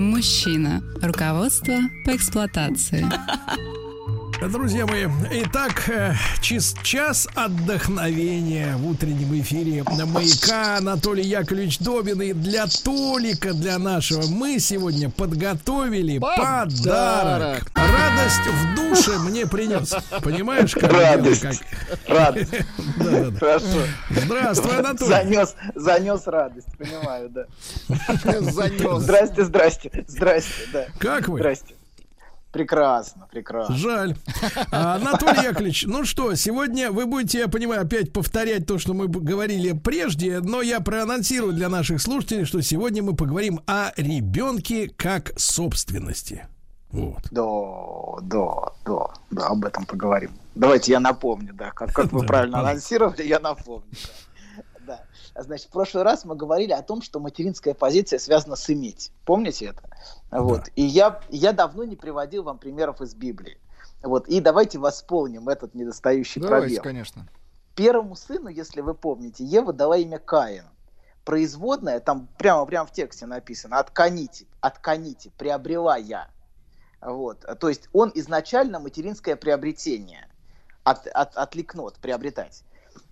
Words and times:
Мужчина. 0.00 0.82
Руководство 1.02 1.74
по 2.06 2.16
эксплуатации. 2.16 3.04
Друзья 4.40 4.86
мои, 4.86 5.06
итак, 5.32 5.86
э, 5.90 6.14
час, 6.40 6.74
час 6.82 7.28
отдохновения 7.34 8.74
в 8.78 8.86
утреннем 8.88 9.38
эфире 9.42 9.84
«Маяка» 10.06 10.78
Анатолий 10.78 11.24
Яковлевич 11.24 11.78
Добин. 11.78 12.22
И 12.22 12.32
для 12.32 12.66
Толика, 12.66 13.52
для 13.52 13.78
нашего, 13.78 14.26
мы 14.28 14.58
сегодня 14.58 15.10
подготовили 15.10 16.18
подарок. 16.18 17.70
Радость 17.74 18.40
в 18.46 18.74
душе 18.76 19.18
мне 19.18 19.46
принес. 19.46 19.94
Понимаешь, 20.22 20.72
как? 20.74 20.90
Радость. 20.90 21.42
как- 21.42 21.56
Радость. 22.08 22.50
Да-да-да. 22.96 23.38
Хорошо. 23.38 23.82
Здравствуй, 24.10 24.76
Анатолий. 24.78 25.10
Занес, 25.10 25.54
занес 25.74 26.22
радость, 26.26 26.68
понимаю, 26.78 27.28
да. 27.28 27.44
Занес. 28.24 29.02
Здрасте, 29.02 29.44
здрасте, 29.44 30.04
здрасте, 30.08 30.52
да. 30.72 30.86
Как 30.98 31.28
вы? 31.28 31.38
Здрасте. 31.38 31.74
Прекрасно, 32.52 33.28
прекрасно. 33.30 33.76
Жаль. 33.76 34.16
Анатолий 34.72 35.42
Яковлевич, 35.44 35.84
ну 35.86 36.04
что, 36.04 36.34
сегодня 36.34 36.90
вы 36.90 37.06
будете, 37.06 37.38
я 37.38 37.48
понимаю, 37.48 37.82
опять 37.82 38.12
повторять 38.12 38.66
то, 38.66 38.78
что 38.78 38.92
мы 38.92 39.06
говорили 39.06 39.72
прежде, 39.72 40.40
но 40.40 40.60
я 40.60 40.80
проанонсирую 40.80 41.52
для 41.52 41.68
наших 41.68 42.02
слушателей, 42.02 42.44
что 42.44 42.60
сегодня 42.60 43.04
мы 43.04 43.14
поговорим 43.14 43.60
о 43.66 43.92
ребенке 43.96 44.90
как 44.96 45.38
собственности. 45.38 46.48
Вот. 46.90 47.22
Да, 47.30 47.44
да, 48.22 48.72
да, 48.84 49.06
да, 49.30 49.46
об 49.46 49.64
этом 49.64 49.86
поговорим. 49.86 50.32
Давайте 50.56 50.90
я 50.90 50.98
напомню, 50.98 51.54
да, 51.54 51.70
как, 51.70 51.92
как 51.92 52.10
вы 52.12 52.22
правильно 52.26 52.60
анонсировали, 52.60 53.22
я 53.22 53.38
напомню. 53.38 53.86
Да. 53.92 53.98
Значит, 55.34 55.68
в 55.68 55.70
прошлый 55.70 56.02
раз 56.02 56.24
мы 56.24 56.34
говорили 56.34 56.72
о 56.72 56.82
том, 56.82 57.02
что 57.02 57.20
материнская 57.20 57.74
позиция 57.74 58.18
связана 58.18 58.56
с 58.56 58.68
иметь. 58.70 59.12
Помните 59.24 59.66
это? 59.66 59.82
Вот. 60.30 60.68
И 60.76 60.82
я, 60.82 61.20
я 61.28 61.52
давно 61.52 61.84
не 61.84 61.96
приводил 61.96 62.42
вам 62.42 62.58
примеров 62.58 63.00
из 63.00 63.14
Библии. 63.14 63.58
Вот. 64.02 64.28
И 64.28 64.40
давайте 64.40 64.78
восполним 64.78 65.48
этот 65.48 65.74
недостающий 65.74 66.40
Давайте, 66.40 66.66
пробел. 66.66 66.82
конечно. 66.82 67.28
Первому 67.74 68.16
сыну, 68.16 68.48
если 68.48 68.80
вы 68.80 68.94
помните, 68.94 69.44
Ева 69.44 69.72
дала 69.72 69.96
имя 69.96 70.18
Каин. 70.18 70.64
Производная, 71.24 72.00
там 72.00 72.28
прямо, 72.38 72.66
прямо 72.66 72.86
в 72.86 72.92
тексте 72.92 73.26
написано, 73.26 73.78
отканите, 73.78 74.46
отканите, 74.60 75.30
приобрела 75.36 75.96
я. 75.96 76.28
Вот. 77.00 77.46
То 77.58 77.68
есть 77.68 77.88
он 77.92 78.10
изначально 78.14 78.80
материнское 78.80 79.36
приобретение. 79.36 80.26
От, 80.82 81.06
от, 81.08 81.36
откликнот, 81.36 81.98
приобретать. 81.98 82.64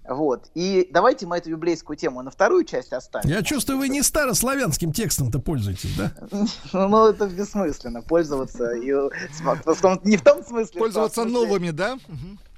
Вот. 0.08 0.50
И 0.54 0.88
давайте 0.90 1.26
мы 1.26 1.36
эту 1.36 1.50
библейскую 1.50 1.96
тему 1.96 2.22
на 2.22 2.30
вторую 2.30 2.64
часть 2.64 2.92
оставим. 2.92 3.28
Я 3.28 3.42
чувствую, 3.42 3.78
вы 3.78 3.90
не 3.90 4.02
старославянским 4.02 4.92
текстом-то 4.92 5.38
пользуетесь, 5.38 5.94
да? 5.96 6.12
Ну, 6.72 6.88
ну, 6.88 7.08
это 7.08 7.26
бессмысленно 7.26 8.02
пользоваться. 8.02 8.72
Не 8.74 10.16
в 10.16 10.22
том 10.22 10.42
смысле, 10.42 10.78
Пользоваться 10.78 11.24
новыми, 11.24 11.70
да? 11.70 11.98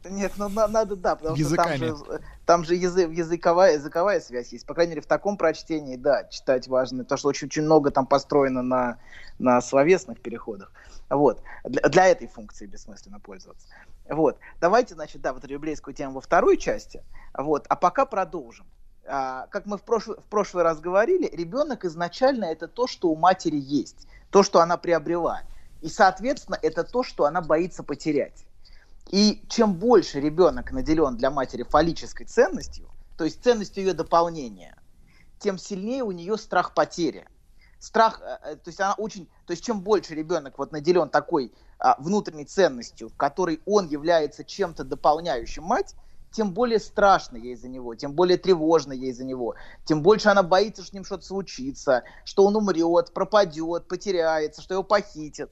Нет, 0.04 0.32
ну 0.36 0.48
на- 0.48 0.66
надо, 0.66 0.96
да, 0.96 1.14
потому 1.14 1.36
Языками. 1.36 1.77
что 1.77 1.86
там 1.86 2.06
же, 2.06 2.20
там 2.46 2.64
же 2.64 2.74
язы- 2.74 3.12
языковая, 3.12 3.74
языковая 3.74 4.20
связь 4.20 4.52
есть. 4.52 4.64
По 4.64 4.72
крайней 4.72 4.92
мере, 4.92 5.02
в 5.02 5.06
таком 5.06 5.36
прочтении, 5.36 5.96
да, 5.96 6.24
читать 6.24 6.68
важно, 6.68 7.05
потому 7.05 7.18
что 7.18 7.28
очень-очень 7.28 7.62
много 7.64 7.90
там 7.90 8.06
построено 8.06 8.62
на, 8.62 8.98
на 9.39 9.60
словесных 9.60 10.20
переходах. 10.20 10.72
Вот. 11.10 11.42
Для, 11.64 11.83
для 11.83 12.06
этой 12.06 12.28
функции 12.28 12.66
бессмысленно 12.66 13.20
пользоваться. 13.20 13.66
Вот. 14.08 14.39
Давайте, 14.60 14.94
значит, 14.94 15.20
да, 15.20 15.34
вот 15.34 15.44
библейскую 15.44 15.92
тему 15.92 16.14
во 16.14 16.20
второй 16.22 16.56
части. 16.56 17.05
Вот. 17.36 17.66
А 17.68 17.77
пока 17.77 18.06
продолжим. 18.06 18.66
А, 19.06 19.48
как 19.48 19.66
мы 19.66 19.77
в 19.77 19.83
прошлый, 19.83 20.16
в 20.18 20.24
прошлый 20.24 20.62
раз 20.64 20.80
говорили, 20.80 21.27
ребенок 21.27 21.84
изначально 21.84 22.46
это 22.46 22.68
то, 22.68 22.86
что 22.86 23.08
у 23.10 23.16
матери 23.16 23.56
есть, 23.56 24.06
то, 24.30 24.42
что 24.42 24.60
она 24.60 24.77
приобрела. 24.77 25.42
И, 25.83 25.89
соответственно, 25.89 26.58
это 26.62 26.84
то, 26.84 27.02
что 27.02 27.24
она 27.24 27.40
боится 27.40 27.83
потерять. 27.83 28.46
И 29.10 29.42
чем 29.48 29.74
больше 29.74 30.20
ребенок 30.20 30.70
наделен 30.70 31.16
для 31.16 31.30
матери 31.30 31.64
фаллической 31.64 32.26
ценностью, 32.26 32.88
то 33.18 33.24
есть 33.24 33.42
ценностью 33.42 33.84
ее 33.84 33.92
дополнения, 33.92 34.80
тем 35.40 35.58
сильнее 35.58 36.04
у 36.04 36.12
нее 36.12 36.36
страх 36.38 36.74
потери. 36.74 37.26
Страх, 37.80 38.20
э, 38.22 38.52
э, 38.52 38.56
то 38.56 38.68
есть 38.68 38.80
она 38.80 38.94
очень, 38.94 39.28
то 39.46 39.52
есть 39.52 39.64
чем 39.64 39.80
больше 39.80 40.14
ребенок 40.14 40.58
вот 40.58 40.70
наделен 40.70 41.08
такой 41.08 41.52
а, 41.78 41.96
внутренней 41.98 42.44
ценностью, 42.44 43.08
в 43.08 43.16
которой 43.16 43.60
он 43.64 43.88
является 43.88 44.44
чем-то 44.44 44.84
дополняющим 44.84 45.64
мать, 45.64 45.96
тем 46.30 46.52
более 46.52 46.78
страшно 46.78 47.36
ей 47.36 47.56
за 47.56 47.68
него, 47.68 47.94
тем 47.96 48.12
более 48.12 48.38
тревожно 48.38 48.92
ей 48.92 49.12
за 49.12 49.24
него, 49.24 49.56
тем 49.86 50.02
больше 50.02 50.28
она 50.28 50.44
боится, 50.44 50.82
что 50.82 50.90
с 50.90 50.92
ним 50.92 51.04
что-то 51.04 51.24
случится, 51.24 52.04
что 52.24 52.44
он 52.44 52.54
умрет, 52.54 53.12
пропадет, 53.12 53.88
потеряется, 53.88 54.62
что 54.62 54.74
его 54.74 54.84
похитят. 54.84 55.50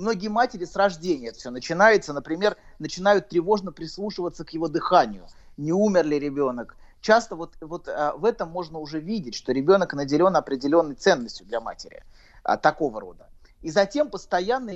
Многие 0.00 0.28
матери 0.28 0.64
с 0.64 0.76
рождения 0.76 1.28
это 1.28 1.38
все 1.38 1.50
начинается, 1.50 2.14
например, 2.14 2.56
начинают 2.78 3.28
тревожно 3.28 3.70
прислушиваться 3.70 4.46
к 4.46 4.50
его 4.54 4.66
дыханию. 4.66 5.26
Не 5.58 5.74
умер 5.74 6.06
ли 6.06 6.18
ребенок? 6.18 6.78
Часто 7.02 7.36
вот, 7.36 7.58
вот 7.60 7.86
а, 7.86 8.14
в 8.16 8.24
этом 8.24 8.48
можно 8.48 8.78
уже 8.78 8.98
видеть, 8.98 9.34
что 9.34 9.52
ребенок 9.52 9.92
наделен 9.92 10.34
определенной 10.36 10.94
ценностью 10.94 11.44
для 11.44 11.60
матери 11.60 12.02
а, 12.42 12.56
такого 12.56 12.98
рода. 12.98 13.28
И 13.60 13.70
затем 13.70 14.08
постоянно 14.08 14.72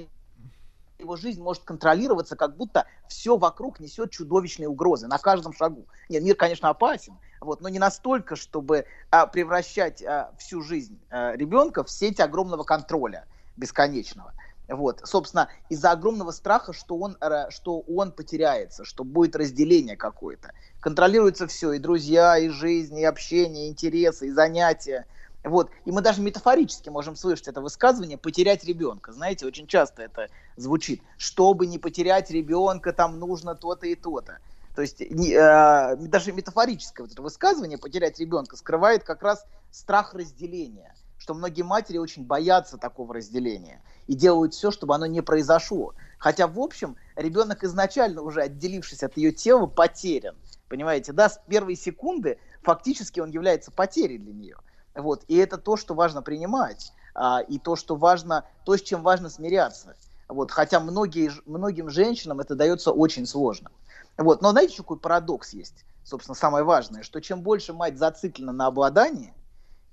его 0.98 1.16
жизнь 1.16 1.42
может 1.42 1.64
контролироваться, 1.64 2.36
как 2.36 2.58
будто 2.58 2.84
все 3.08 3.38
вокруг 3.38 3.80
несет 3.80 4.10
чудовищные 4.10 4.68
угрозы 4.68 5.06
на 5.06 5.16
каждом 5.16 5.54
шагу. 5.54 5.88
Нет, 6.10 6.22
мир, 6.22 6.36
конечно, 6.36 6.68
опасен, 6.68 7.18
вот, 7.40 7.62
но 7.62 7.70
не 7.70 7.78
настолько, 7.78 8.36
чтобы 8.36 8.84
а, 9.10 9.26
превращать 9.26 10.02
а, 10.02 10.34
всю 10.36 10.60
жизнь 10.60 11.00
а, 11.08 11.34
ребенка 11.34 11.82
в 11.82 11.90
сеть 11.90 12.20
огромного 12.20 12.64
контроля 12.64 13.24
бесконечного. 13.56 14.34
Вот, 14.68 15.00
собственно, 15.04 15.48
из-за 15.68 15.90
огромного 15.90 16.30
страха, 16.30 16.72
что 16.72 16.96
он, 16.96 17.16
ра- 17.20 17.50
что 17.50 17.80
он 17.80 18.12
потеряется, 18.12 18.84
что 18.84 19.04
будет 19.04 19.36
разделение 19.36 19.96
какое-то. 19.96 20.52
Контролируется 20.80 21.46
все, 21.46 21.72
и 21.72 21.78
друзья, 21.78 22.38
и 22.38 22.48
жизнь, 22.48 22.98
и 22.98 23.04
общение, 23.04 23.66
и 23.66 23.70
интересы, 23.70 24.28
и 24.28 24.30
занятия. 24.30 25.06
Вот. 25.44 25.70
И 25.84 25.92
мы 25.92 26.00
даже 26.00 26.22
метафорически 26.22 26.88
можем 26.88 27.14
слышать 27.14 27.48
это 27.48 27.60
высказывание 27.60 28.16
«потерять 28.16 28.64
ребенка». 28.64 29.12
Знаете, 29.12 29.44
очень 29.44 29.66
часто 29.66 30.02
это 30.02 30.28
звучит. 30.56 31.02
Чтобы 31.18 31.66
не 31.66 31.78
потерять 31.78 32.30
ребенка, 32.30 32.94
там 32.94 33.18
нужно 33.18 33.54
то-то 33.54 33.86
и 33.86 33.94
то-то. 33.94 34.38
То 34.74 34.80
есть 34.80 35.00
не- 35.00 35.32
э, 35.34 35.96
даже 35.96 36.32
метафорическое 36.32 37.04
вот 37.04 37.12
это 37.12 37.20
высказывание 37.20 37.76
«потерять 37.76 38.18
ребенка» 38.18 38.56
скрывает 38.56 39.04
как 39.04 39.22
раз 39.22 39.44
страх 39.70 40.14
разделения, 40.14 40.94
что 41.24 41.32
многие 41.32 41.62
матери 41.62 41.96
очень 41.96 42.26
боятся 42.26 42.76
такого 42.76 43.14
разделения 43.14 43.80
и 44.06 44.14
делают 44.14 44.52
все, 44.52 44.70
чтобы 44.70 44.94
оно 44.94 45.06
не 45.06 45.22
произошло. 45.22 45.94
Хотя, 46.18 46.46
в 46.46 46.60
общем, 46.60 46.96
ребенок 47.16 47.64
изначально 47.64 48.20
уже 48.20 48.42
отделившись 48.42 49.02
от 49.02 49.16
ее 49.16 49.32
тела, 49.32 49.64
потерян. 49.64 50.36
Понимаете, 50.68 51.14
да, 51.14 51.30
с 51.30 51.40
первой 51.48 51.76
секунды 51.76 52.38
фактически 52.62 53.20
он 53.20 53.30
является 53.30 53.70
потерей 53.70 54.18
для 54.18 54.34
нее. 54.34 54.56
Вот. 54.94 55.24
И 55.26 55.36
это 55.38 55.56
то, 55.56 55.78
что 55.78 55.94
важно 55.94 56.20
принимать, 56.20 56.92
а, 57.14 57.40
и 57.40 57.58
то, 57.58 57.74
что 57.74 57.96
важно, 57.96 58.44
то, 58.66 58.76
с 58.76 58.82
чем 58.82 59.02
важно 59.02 59.30
смиряться. 59.30 59.96
Вот. 60.28 60.50
Хотя 60.50 60.78
многие, 60.78 61.32
многим 61.46 61.88
женщинам 61.88 62.40
это 62.40 62.54
дается 62.54 62.92
очень 62.92 63.24
сложно. 63.24 63.70
Вот. 64.18 64.42
Но 64.42 64.50
знаете, 64.50 64.76
какой 64.76 64.98
парадокс 64.98 65.54
есть? 65.54 65.86
Собственно, 66.04 66.34
самое 66.34 66.64
важное, 66.64 67.02
что 67.02 67.22
чем 67.22 67.40
больше 67.40 67.72
мать 67.72 67.96
зациклена 67.96 68.52
на 68.52 68.66
обладании, 68.66 69.32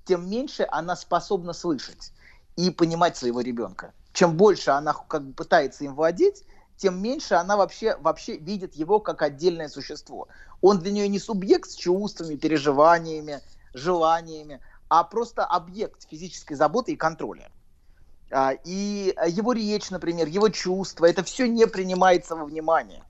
тем 0.04 0.28
меньше 0.28 0.66
она 0.70 0.96
способна 0.96 1.52
слышать 1.52 2.12
и 2.56 2.70
понимать 2.70 3.16
своего 3.16 3.40
ребенка. 3.40 3.92
Чем 4.12 4.36
больше 4.36 4.70
она 4.70 4.92
как 4.92 5.24
бы 5.24 5.32
пытается 5.32 5.84
им 5.84 5.94
владеть, 5.94 6.44
тем 6.76 7.00
меньше 7.00 7.34
она 7.34 7.56
вообще, 7.56 7.96
вообще 7.98 8.36
видит 8.36 8.74
его 8.74 8.98
как 9.00 9.22
отдельное 9.22 9.68
существо. 9.68 10.28
Он 10.60 10.78
для 10.78 10.92
нее 10.92 11.08
не 11.08 11.18
субъект 11.18 11.70
с 11.70 11.74
чувствами, 11.74 12.36
переживаниями, 12.36 13.40
желаниями, 13.72 14.60
а 14.88 15.04
просто 15.04 15.44
объект 15.44 16.08
физической 16.08 16.54
заботы 16.54 16.92
и 16.92 16.96
контроля. 16.96 17.50
А, 18.30 18.52
И 18.64 19.14
его 19.28 19.52
речь, 19.52 19.90
например, 19.90 20.26
его 20.26 20.48
чувства, 20.48 21.06
это 21.06 21.22
все 21.22 21.46
не 21.46 21.66
принимается 21.66 22.34
во 22.34 22.44
внимание. 22.44 23.04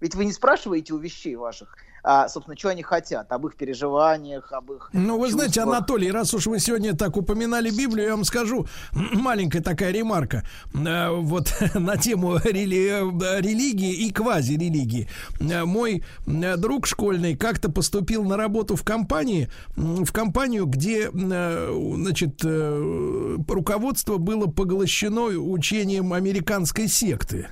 Ведь 0.00 0.14
вы 0.14 0.24
не 0.24 0.32
спрашиваете 0.32 0.94
у 0.94 0.98
вещей 0.98 1.36
ваших, 1.36 1.76
а, 2.10 2.26
собственно, 2.26 2.56
что 2.56 2.70
они 2.70 2.82
хотят, 2.82 3.30
об 3.30 3.46
их 3.46 3.54
переживаниях, 3.54 4.50
об 4.52 4.72
их 4.72 4.88
Ну, 4.94 5.18
вы 5.18 5.30
знаете, 5.30 5.56
чувствах. 5.56 5.76
Анатолий, 5.76 6.10
раз 6.10 6.32
уж 6.32 6.46
вы 6.46 6.58
сегодня 6.58 6.96
так 6.96 7.18
упоминали 7.18 7.70
Библию, 7.70 8.06
я 8.06 8.16
вам 8.16 8.24
скажу 8.24 8.66
маленькая 8.92 9.60
такая 9.60 9.92
ремарка 9.92 10.42
э, 10.72 11.10
вот 11.10 11.52
на 11.74 11.98
тему 11.98 12.36
рели- 12.38 12.88
э, 12.88 13.40
религии 13.42 13.92
и 14.06 14.10
квазирелигии. 14.10 15.06
Э, 15.38 15.66
Мой 15.66 16.02
э, 16.26 16.56
друг 16.56 16.86
школьный 16.86 17.36
как-то 17.36 17.70
поступил 17.70 18.24
на 18.24 18.38
работу 18.38 18.74
в 18.74 18.84
компании, 18.84 19.50
в 19.76 20.10
компанию, 20.10 20.64
где, 20.64 21.10
значит, 21.10 22.42
руководство 22.42 24.16
было 24.16 24.46
поглощено 24.46 25.24
учением 25.24 26.14
американской 26.14 26.88
секты. 26.88 27.48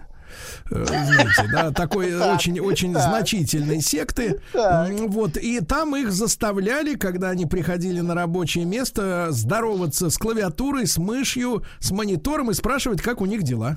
Э, 0.71 0.85
знаете, 0.85 1.49
да, 1.53 1.71
такой 1.71 2.15
очень 2.35 2.61
очень 2.61 2.93
значительной 2.95 3.81
секты. 3.81 4.41
Вот 4.53 5.37
и 5.37 5.61
там 5.61 5.97
их 5.97 6.13
заставляли, 6.13 6.95
когда 6.95 7.31
они 7.31 7.47
приходили 7.47 8.01
на 8.01 8.15
рабочее 8.15 8.65
место, 8.65 9.29
здороваться 9.31 10.11
с 10.11 10.19
клавиатурой, 10.19 10.87
с 10.87 10.99
мышью, 10.99 11.65
с 11.81 11.91
монитором 11.91 12.51
и 12.51 12.55
спрашивать, 12.55 13.03
как 13.03 13.21
у 13.21 13.27
них 13.27 13.43
дела. 13.43 13.77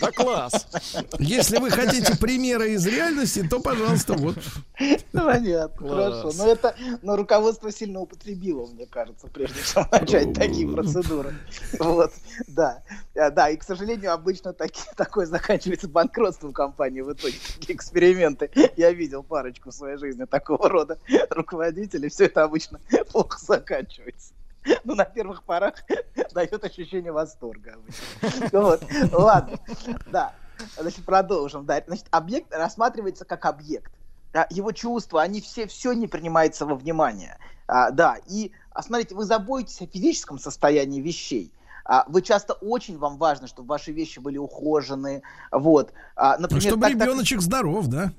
Да 0.00 0.10
класс. 0.12 0.66
Если 1.18 1.58
вы 1.58 1.70
хотите 1.70 2.16
примеры 2.16 2.72
из 2.72 2.86
реальности, 2.86 3.46
то, 3.48 3.60
пожалуйста, 3.60 4.14
вот. 4.14 4.36
Понятно, 5.12 5.88
хорошо. 5.88 6.32
Но 6.36 6.46
это, 6.46 6.74
но 7.02 7.16
руководство 7.16 7.72
сильно 7.72 8.00
употребило, 8.00 8.66
мне 8.66 8.86
кажется, 8.86 9.26
прежде 9.28 9.60
чем 9.72 9.86
начать 9.90 10.34
такие 10.34 10.68
процедуры. 10.68 11.34
Вот, 11.78 12.12
да. 12.46 12.82
А, 13.18 13.30
Да, 13.30 13.48
и, 13.50 13.56
к 13.56 13.62
сожалению, 13.62 14.12
обычно 14.12 14.45
таки- 14.52 14.82
такое 14.96 15.26
заканчивается 15.26 15.88
банкротством 15.88 16.52
компании 16.52 17.00
в 17.00 17.12
итоге. 17.12 17.36
Такие 17.58 17.76
эксперименты. 17.76 18.50
Я 18.76 18.92
видел 18.92 19.22
парочку 19.22 19.70
в 19.70 19.74
своей 19.74 19.96
жизни 19.96 20.24
такого 20.24 20.68
рода 20.68 20.98
руководителей. 21.30 22.08
Все 22.08 22.26
это 22.26 22.44
обычно 22.44 22.80
плохо 23.12 23.38
заканчивается. 23.40 24.32
Ну, 24.84 24.94
на 24.94 25.04
первых 25.04 25.44
порах 25.44 25.74
дает 26.34 26.64
ощущение 26.64 27.12
восторга. 27.12 27.78
Вот, 28.52 28.82
ладно. 29.12 29.58
Да. 30.06 30.34
Значит, 30.78 31.04
продолжим. 31.04 31.66
Да, 31.66 31.82
значит, 31.86 32.06
объект 32.10 32.52
рассматривается 32.52 33.24
как 33.24 33.44
объект. 33.44 33.92
Его 34.50 34.72
чувства, 34.72 35.22
они 35.22 35.40
все, 35.40 35.66
все 35.66 35.92
не 35.92 36.08
принимается 36.08 36.66
во 36.66 36.74
внимание. 36.74 37.38
А, 37.66 37.90
да, 37.90 38.18
и, 38.26 38.52
а, 38.70 38.82
смотрите, 38.82 39.14
вы 39.14 39.24
заботитесь 39.24 39.80
о 39.80 39.86
физическом 39.86 40.38
состоянии 40.38 41.00
вещей. 41.00 41.52
А, 41.88 42.04
вы 42.08 42.20
часто 42.22 42.54
очень 42.54 42.98
вам 42.98 43.16
важно, 43.16 43.46
чтобы 43.46 43.68
ваши 43.68 43.92
вещи 43.92 44.18
были 44.18 44.38
ухожены. 44.38 45.22
Вот. 45.52 45.92
А, 46.16 46.34
Ну, 46.36 46.42
например, 46.42 46.62
Чтобы 46.62 46.82
так- 46.82 46.98
так- 46.98 47.08
ребеночек 47.08 47.40
здоров, 47.40 47.86
да? 47.86 48.12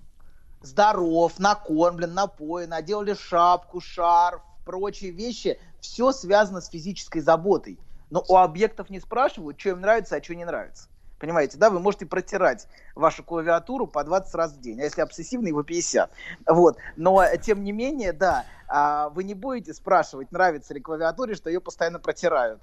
здоров, 0.62 1.38
накормлен, 1.38 2.14
напоен, 2.14 2.70
наделали 2.70 3.14
шапку, 3.14 3.80
шарф, 3.82 4.42
прочие 4.66 5.12
вещи. 5.12 5.60
Все 5.82 6.12
связано 6.12 6.62
с 6.62 6.68
физической 6.70 7.20
заботой. 7.20 7.78
Но 8.10 8.24
у 8.28 8.38
объектов 8.38 8.90
не 8.90 9.00
спрашивают, 9.00 9.60
что 9.60 9.70
им 9.70 9.82
нравится, 9.82 10.16
а 10.16 10.24
что 10.24 10.34
не 10.36 10.46
нравится. 10.46 10.88
Понимаете, 11.20 11.58
да, 11.58 11.70
вы 11.70 11.80
можете 11.80 12.06
протирать 12.06 12.68
вашу 12.96 13.24
клавиатуру 13.24 13.88
по 13.88 14.04
20 14.04 14.36
раз 14.36 14.54
в 14.54 14.62
день, 14.62 14.80
а 14.80 14.84
если 14.84 15.02
обсессивный, 15.02 15.50
его 15.50 15.64
50. 15.64 16.12
Вот. 16.46 16.78
Но, 16.96 17.24
тем 17.42 17.64
не 17.64 17.72
менее, 17.72 18.14
да, 18.14 18.46
а, 18.68 19.10
вы 19.10 19.24
не 19.24 19.34
будете 19.34 19.74
спрашивать, 19.74 20.32
нравится 20.32 20.74
ли 20.74 20.80
клавиатуре, 20.80 21.36
что 21.36 21.50
ее 21.50 21.60
постоянно 21.60 22.00
протирают 22.00 22.62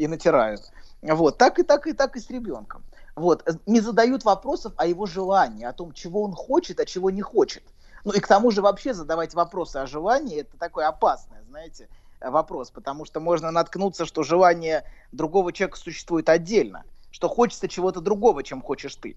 и 0.00 0.06
натирают. 0.08 0.62
Вот. 1.02 1.36
Так 1.36 1.58
и 1.58 1.62
так 1.62 1.86
и 1.86 1.92
так 1.92 2.16
и 2.16 2.20
с 2.20 2.30
ребенком. 2.30 2.82
Вот. 3.14 3.46
Э, 3.46 3.52
Не 3.66 3.80
задают 3.80 4.24
вопросов 4.24 4.72
о 4.76 4.86
его 4.86 5.04
желании, 5.04 5.64
о 5.64 5.74
том, 5.74 5.92
чего 5.92 6.22
он 6.22 6.32
хочет, 6.32 6.80
а 6.80 6.86
чего 6.86 7.10
не 7.10 7.20
хочет. 7.20 7.62
Ну 8.04 8.12
и 8.12 8.20
к 8.20 8.26
тому 8.26 8.50
же 8.50 8.62
вообще 8.62 8.94
задавать 8.94 9.34
вопросы 9.34 9.76
о 9.76 9.86
желании, 9.86 10.40
это 10.40 10.56
такое 10.56 10.88
опасное, 10.88 11.42
знаете, 11.50 11.88
э, 12.20 12.30
вопрос, 12.30 12.70
потому 12.70 13.04
что 13.04 13.20
можно 13.20 13.50
наткнуться, 13.50 14.06
что 14.06 14.22
желание 14.22 14.84
другого 15.12 15.52
человека 15.52 15.76
существует 15.78 16.30
отдельно, 16.30 16.84
что 17.10 17.28
хочется 17.28 17.68
чего-то 17.68 18.00
другого, 18.00 18.42
чем 18.42 18.62
хочешь 18.62 18.96
ты. 18.96 19.16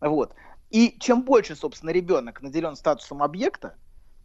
Вот. 0.00 0.32
И 0.70 0.96
чем 1.00 1.24
больше, 1.24 1.56
собственно, 1.56 1.90
ребенок 1.90 2.40
наделен 2.40 2.76
статусом 2.76 3.20
объекта, 3.24 3.74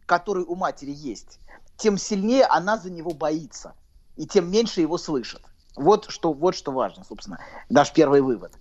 который 0.06 0.44
у 0.44 0.54
матери 0.54 0.92
есть, 0.92 1.40
тем 1.76 1.98
сильнее 1.98 2.44
она 2.44 2.78
за 2.78 2.92
него 2.92 3.10
боится, 3.10 3.74
и 4.14 4.24
тем 4.24 4.48
меньше 4.52 4.80
его 4.80 4.98
слышит. 4.98 5.42
Вот 5.76 6.06
что, 6.08 6.32
вот 6.32 6.54
что 6.54 6.72
важно, 6.72 7.04
собственно, 7.04 7.38
наш 7.68 7.92
первый 7.92 8.22
вывод. 8.22 8.52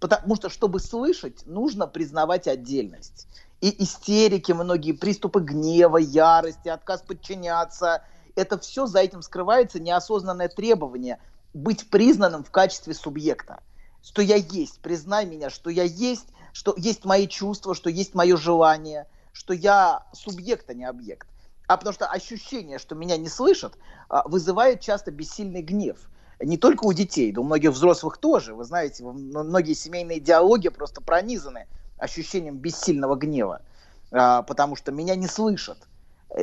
Потому 0.00 0.36
что, 0.36 0.48
чтобы 0.48 0.80
слышать, 0.80 1.44
нужно 1.46 1.86
признавать 1.86 2.46
отдельность. 2.46 3.26
И 3.60 3.82
истерики, 3.82 4.52
многие 4.52 4.92
приступы 4.92 5.40
гнева, 5.40 5.96
ярости, 5.96 6.68
отказ 6.68 7.02
подчиняться, 7.02 8.04
это 8.34 8.58
все 8.58 8.86
за 8.86 9.00
этим 9.00 9.22
скрывается 9.22 9.80
неосознанное 9.80 10.48
требование 10.48 11.18
быть 11.54 11.88
признанным 11.90 12.44
в 12.44 12.50
качестве 12.50 12.94
субъекта. 12.94 13.60
Что 14.02 14.22
я 14.22 14.36
есть, 14.36 14.80
признай 14.80 15.26
меня, 15.26 15.50
что 15.50 15.70
я 15.70 15.84
есть, 15.84 16.26
что 16.52 16.74
есть 16.76 17.04
мои 17.04 17.26
чувства, 17.28 17.74
что 17.74 17.88
есть 17.90 18.14
мое 18.14 18.36
желание, 18.36 19.06
что 19.32 19.54
я 19.54 20.06
субъект, 20.12 20.68
а 20.70 20.74
не 20.74 20.84
объект. 20.84 21.28
А 21.66 21.76
потому 21.76 21.94
что 21.94 22.06
ощущение, 22.06 22.78
что 22.78 22.94
меня 22.94 23.16
не 23.16 23.28
слышат, 23.28 23.74
а, 24.08 24.26
вызывает 24.28 24.80
часто 24.80 25.10
бессильный 25.10 25.62
гнев. 25.62 26.10
Не 26.42 26.56
только 26.56 26.84
у 26.84 26.92
детей, 26.92 27.32
да 27.32 27.40
у 27.40 27.44
многих 27.44 27.70
взрослых 27.70 28.18
тоже. 28.18 28.54
Вы 28.54 28.64
знаете, 28.64 29.04
многие 29.04 29.74
семейные 29.74 30.20
диалоги 30.20 30.68
просто 30.68 31.00
пронизаны 31.00 31.68
ощущением 31.98 32.58
бессильного 32.58 33.14
гнева, 33.16 33.62
а, 34.10 34.42
потому 34.42 34.74
что 34.76 34.90
меня 34.92 35.14
не 35.14 35.28
слышат. 35.28 35.88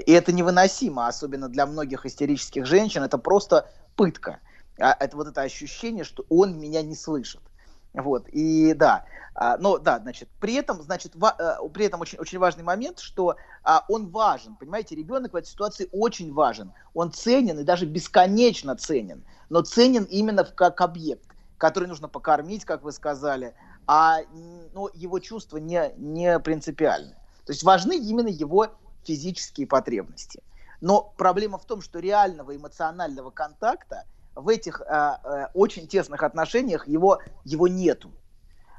И 0.05 0.11
это 0.11 0.31
невыносимо, 0.31 1.07
особенно 1.07 1.49
для 1.49 1.65
многих 1.65 2.05
истерических 2.05 2.65
женщин. 2.65 3.03
Это 3.03 3.17
просто 3.17 3.69
пытка. 3.95 4.39
А, 4.79 4.95
Это 4.99 5.17
вот 5.17 5.27
это 5.27 5.41
ощущение, 5.41 6.03
что 6.05 6.25
он 6.29 6.57
меня 6.59 6.81
не 6.81 6.95
слышит. 6.95 7.41
Вот, 7.93 8.27
и 8.29 8.73
да, 8.73 9.05
а, 9.33 9.57
но 9.57 9.77
да, 9.77 9.99
значит, 9.99 10.29
при 10.39 10.53
этом, 10.55 10.81
значит, 10.81 11.15
ва- 11.15 11.35
э, 11.39 11.69
при 11.69 11.85
этом 11.85 12.01
очень, 12.01 12.19
очень 12.19 12.37
важный 12.37 12.63
момент, 12.63 12.99
что 12.99 13.35
а, 13.63 13.83
он 13.87 14.09
важен, 14.09 14.55
понимаете, 14.55 14.95
ребенок 14.95 15.33
в 15.33 15.35
этой 15.35 15.47
ситуации 15.47 15.89
очень 15.91 16.31
важен, 16.33 16.71
он 16.93 17.11
ценен 17.11 17.57
и 17.57 17.63
даже 17.63 17.85
бесконечно 17.85 18.75
ценен, 18.75 19.23
но 19.49 19.61
ценен 19.61 20.03
именно 20.03 20.43
как 20.43 20.81
объект, 20.81 21.29
который 21.57 21.87
нужно 21.87 22.07
покормить, 22.07 22.63
как 22.63 22.83
вы 22.83 22.91
сказали, 22.91 23.55
а 23.87 24.19
ну, 24.73 24.89
его 24.93 25.19
чувства 25.19 25.57
не, 25.57 25.93
не 25.97 26.39
принципиальны. 26.39 27.15
То 27.45 27.53
есть 27.53 27.63
важны 27.63 27.97
именно 27.97 28.27
его 28.27 28.67
физические 29.03 29.65
потребности. 29.65 30.41
Но 30.81 31.13
проблема 31.17 31.57
в 31.57 31.65
том, 31.65 31.81
что 31.81 31.99
реального 31.99 32.55
эмоционального 32.55 33.31
контакта 33.31 34.05
в 34.39 34.49
этих 34.49 34.81
а, 34.81 35.49
очень 35.53 35.87
тесных 35.87 36.23
отношениях 36.23 36.87
его, 36.87 37.19
его 37.45 37.67
нету. 37.67 38.11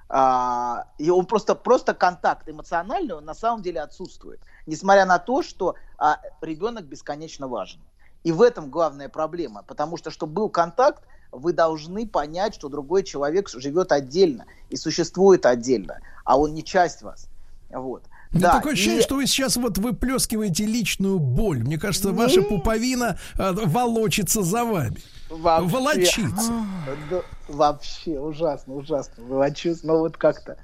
А, 0.08 0.86
и 0.98 1.08
он 1.08 1.24
просто, 1.26 1.54
просто 1.54 1.94
контакт 1.94 2.48
эмоциональный, 2.48 3.14
он 3.14 3.24
на 3.24 3.34
самом 3.34 3.62
деле 3.62 3.80
отсутствует. 3.80 4.40
Несмотря 4.66 5.06
на 5.06 5.18
то, 5.18 5.42
что 5.42 5.76
а, 5.98 6.20
ребенок 6.40 6.84
бесконечно 6.84 7.46
важен. 7.46 7.80
И 8.24 8.32
в 8.32 8.42
этом 8.42 8.70
главная 8.70 9.08
проблема. 9.08 9.62
Потому 9.62 9.96
что, 9.96 10.10
чтобы 10.10 10.32
был 10.32 10.48
контакт, 10.48 11.04
вы 11.32 11.52
должны 11.52 12.08
понять, 12.08 12.54
что 12.54 12.68
другой 12.68 13.04
человек 13.04 13.48
живет 13.48 13.92
отдельно 13.92 14.46
и 14.68 14.76
существует 14.76 15.46
отдельно, 15.46 16.00
а 16.24 16.38
он 16.38 16.54
не 16.54 16.64
часть 16.64 17.02
вас. 17.02 17.28
Вот. 17.70 18.02
Да, 18.32 18.52
такое 18.54 18.72
и- 18.72 18.74
ощущение, 18.74 19.02
что 19.02 19.16
вы 19.16 19.26
сейчас 19.26 19.56
вот 19.56 19.78
выплескиваете 19.78 20.66
личную 20.66 21.18
боль. 21.18 21.60
Мне 21.60 21.78
кажется, 21.78 22.10
ваша 22.10 22.42
пуповина 22.42 23.18
э, 23.38 23.52
волочится 23.52 24.42
за 24.42 24.64
вами. 24.64 24.96
Вообще. 25.30 25.68
Волочится. 25.68 26.52
Да, 27.08 27.22
вообще 27.48 28.18
ужасно, 28.18 28.74
ужасно. 28.74 29.24
Волочусь, 29.24 29.82
но 29.84 29.98
вот 29.98 30.16
как-то. 30.16 30.56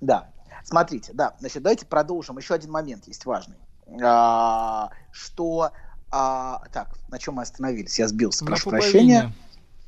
Да. 0.00 0.30
Смотрите, 0.62 1.12
да, 1.14 1.34
значит, 1.40 1.62
давайте 1.62 1.86
продолжим. 1.86 2.38
Еще 2.38 2.54
один 2.54 2.70
момент 2.70 3.08
есть 3.08 3.24
важный. 3.24 3.56
А, 4.02 4.90
что... 5.10 5.72
а, 6.10 6.62
так, 6.72 6.94
на 7.08 7.18
чем 7.18 7.34
мы 7.34 7.42
остановились? 7.42 7.98
Я 7.98 8.08
сбился, 8.08 8.44
прошу 8.44 8.64
пуповине. 8.64 8.82
прощения. 8.90 9.32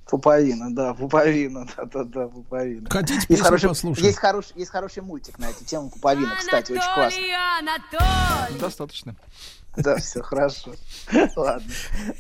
Пуповина, 0.07 0.75
да, 0.75 0.95
пуповина, 0.95 1.67
да-да-да, 1.77 2.27
пуповина. 2.29 2.91
Хотите 2.91 3.15
Есть 3.15 3.29
песню 3.29 3.45
хороший, 3.45 3.69
послушать? 3.69 4.05
есть, 4.05 4.19
хороший, 4.19 4.53
есть 4.57 4.71
хороший 4.71 5.03
мультик 5.03 5.39
на 5.39 5.49
эту 5.51 5.65
тему 5.65 5.91
пуповина, 5.91 6.35
кстати, 6.39 6.73
очень 6.73 6.95
классный. 6.95 8.59
Достаточно. 8.59 9.15
Да, 9.76 9.97
все 9.97 10.23
хорошо. 10.23 10.75
Ладно. 11.37 11.73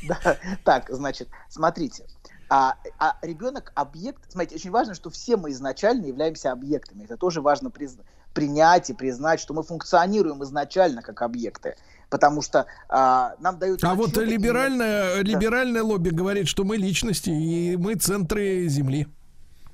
Да. 0.08 0.36
Так, 0.64 0.86
значит, 0.90 1.28
смотрите. 1.48 2.04
А, 2.48 2.76
а 2.98 3.16
ребенок 3.22 3.72
объект, 3.74 4.20
смотрите, 4.30 4.56
очень 4.56 4.70
важно, 4.70 4.94
что 4.94 5.10
все 5.10 5.36
мы 5.36 5.52
изначально 5.52 6.06
являемся 6.06 6.52
объектами. 6.52 7.04
Это 7.04 7.16
тоже 7.16 7.40
важно 7.40 7.68
призна- 7.68 8.04
принять 8.34 8.90
и 8.90 8.94
признать, 8.94 9.40
что 9.40 9.54
мы 9.54 9.62
функционируем 9.62 10.42
изначально 10.44 11.02
как 11.02 11.22
объекты. 11.22 11.76
Потому 12.10 12.42
что 12.42 12.66
а, 12.90 13.36
нам 13.40 13.58
дают... 13.58 13.82
А 13.82 13.94
вот 13.94 14.08
отчеты 14.08 14.24
именно- 14.24 14.32
либеральное, 14.32 15.22
либеральное 15.22 15.82
лобби 15.82 16.10
говорит, 16.10 16.46
что 16.46 16.64
мы 16.64 16.76
личности 16.76 17.30
и 17.30 17.76
мы 17.76 17.94
центры 17.94 18.68
Земли. 18.68 19.08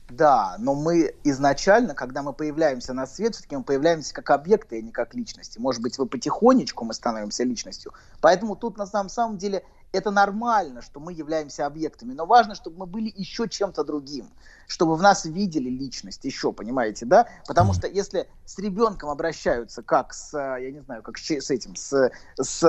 Да, 0.08 0.56
но 0.58 0.74
мы 0.74 1.14
изначально, 1.24 1.94
когда 1.94 2.22
мы 2.22 2.32
появляемся 2.32 2.94
на 2.94 3.06
свет, 3.06 3.34
все-таки 3.34 3.56
мы 3.56 3.62
появляемся 3.62 4.14
как 4.14 4.30
объекты, 4.30 4.78
а 4.78 4.80
не 4.80 4.90
как 4.90 5.14
личности. 5.14 5.58
Может 5.58 5.82
быть, 5.82 5.98
вы 5.98 6.06
потихонечку 6.06 6.84
мы 6.86 6.94
становимся 6.94 7.44
личностью. 7.44 7.92
Поэтому 8.22 8.56
тут 8.56 8.78
на 8.78 8.86
самом, 8.86 9.10
самом 9.10 9.36
деле 9.36 9.64
это 9.92 10.10
нормально, 10.10 10.82
что 10.82 11.00
мы 11.00 11.12
являемся 11.12 11.66
объектами, 11.66 12.12
но 12.12 12.26
важно, 12.26 12.54
чтобы 12.54 12.78
мы 12.78 12.86
были 12.86 13.12
еще 13.16 13.48
чем-то 13.48 13.84
другим, 13.84 14.28
чтобы 14.66 14.96
в 14.96 15.02
нас 15.02 15.24
видели 15.24 15.70
личность 15.70 16.24
еще, 16.24 16.52
понимаете, 16.52 17.06
да? 17.06 17.26
Потому 17.46 17.72
что 17.72 17.86
если 17.86 18.28
с 18.44 18.58
ребенком 18.58 19.08
обращаются 19.08 19.82
как 19.82 20.12
с, 20.12 20.36
я 20.36 20.70
не 20.70 20.80
знаю, 20.80 21.02
как 21.02 21.16
с 21.18 21.50
этим, 21.50 21.74
с, 21.74 22.10
с, 22.36 22.62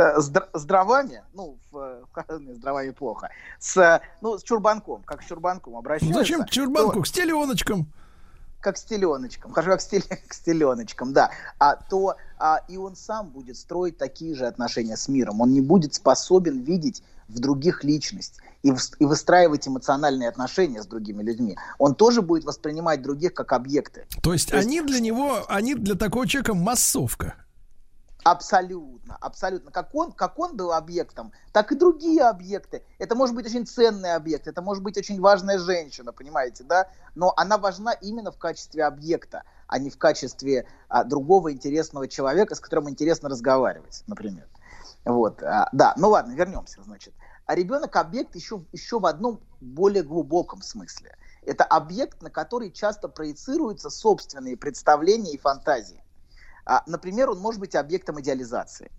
с 0.53 0.65
дровами, 0.65 1.23
ну, 1.33 1.57
в, 1.71 2.05
в 2.13 2.59
дровами 2.59 2.91
плохо, 2.91 3.29
с, 3.59 4.01
ну, 4.21 4.37
с 4.37 4.43
чурбанком, 4.43 5.03
как 5.03 5.21
с 5.21 5.25
чурбанком 5.25 5.75
обращаются. 5.75 6.19
Зачем 6.19 6.45
к 6.45 6.49
чурбанку? 6.49 6.93
То, 6.93 7.01
к 7.01 7.07
стеленочкам 7.07 7.91
как 8.61 8.77
с 8.77 8.83
теленочком, 8.83 9.51
хорошо, 9.51 9.71
как 9.71 9.79
с, 10.33 10.39
теленочком, 10.39 11.13
да, 11.13 11.31
а, 11.59 11.75
то 11.75 12.15
а, 12.37 12.61
и 12.67 12.77
он 12.77 12.95
сам 12.95 13.29
будет 13.29 13.57
строить 13.57 13.97
такие 13.97 14.35
же 14.35 14.45
отношения 14.45 14.97
с 14.97 15.07
миром. 15.07 15.41
Он 15.41 15.51
не 15.51 15.61
будет 15.61 15.93
способен 15.93 16.61
видеть 16.61 17.03
в 17.27 17.39
других 17.39 17.83
личность 17.83 18.39
и, 18.63 18.71
в, 18.71 18.79
и 18.99 19.05
выстраивать 19.05 19.67
эмоциональные 19.67 20.29
отношения 20.29 20.81
с 20.81 20.87
другими 20.87 21.23
людьми. 21.23 21.57
Он 21.77 21.95
тоже 21.95 22.21
будет 22.21 22.43
воспринимать 22.43 23.01
других 23.01 23.33
как 23.33 23.53
объекты. 23.53 24.05
То 24.21 24.33
есть, 24.33 24.49
то 24.49 24.57
есть 24.57 24.67
они 24.67 24.81
для 24.81 24.99
него, 24.99 25.45
они 25.47 25.75
для 25.75 25.95
такого 25.95 26.27
человека 26.27 26.53
массовка. 26.53 27.35
Абсолютно, 28.29 29.17
абсолютно. 29.21 29.71
Как 29.71 29.95
он, 29.95 30.11
как 30.11 30.37
он 30.37 30.55
был 30.55 30.71
объектом, 30.71 31.31
так 31.51 31.71
и 31.71 31.75
другие 31.75 32.21
объекты. 32.21 32.83
Это 32.99 33.15
может 33.15 33.35
быть 33.35 33.47
очень 33.47 33.65
ценный 33.65 34.13
объект, 34.13 34.47
это 34.47 34.61
может 34.61 34.83
быть 34.83 34.99
очень 34.99 35.19
важная 35.19 35.57
женщина, 35.57 36.13
понимаете, 36.13 36.63
да? 36.63 36.87
Но 37.15 37.33
она 37.37 37.57
важна 37.57 37.91
именно 37.91 38.31
в 38.31 38.37
качестве 38.37 38.85
объекта, 38.85 39.45
а 39.65 39.79
не 39.79 39.89
в 39.89 39.97
качестве 39.97 40.67
а, 40.89 41.03
другого 41.03 41.51
интересного 41.51 42.07
человека, 42.07 42.53
с 42.53 42.59
которым 42.59 42.91
интересно 42.91 43.29
разговаривать, 43.29 44.03
например. 44.05 44.47
Вот, 45.05 45.41
а, 45.41 45.67
да, 45.71 45.95
ну 45.97 46.09
ладно, 46.09 46.33
вернемся, 46.33 46.83
значит. 46.83 47.15
А 47.47 47.55
ребенок 47.55 47.95
объект 47.95 48.35
еще, 48.35 48.63
еще 48.71 48.99
в 48.99 49.07
одном 49.07 49.39
более 49.59 50.03
глубоком 50.03 50.61
смысле. 50.61 51.17
Это 51.41 51.63
объект, 51.63 52.21
на 52.21 52.29
который 52.29 52.69
часто 52.69 53.07
проецируются 53.07 53.89
собственные 53.89 54.55
представления 54.55 55.33
и 55.33 55.39
фантазии. 55.39 56.03
А, 56.69 56.83
например, 56.85 57.31
он 57.31 57.39
может 57.39 57.59
быть 57.59 57.73
объектом 57.73 58.21
идеализации. 58.21 58.91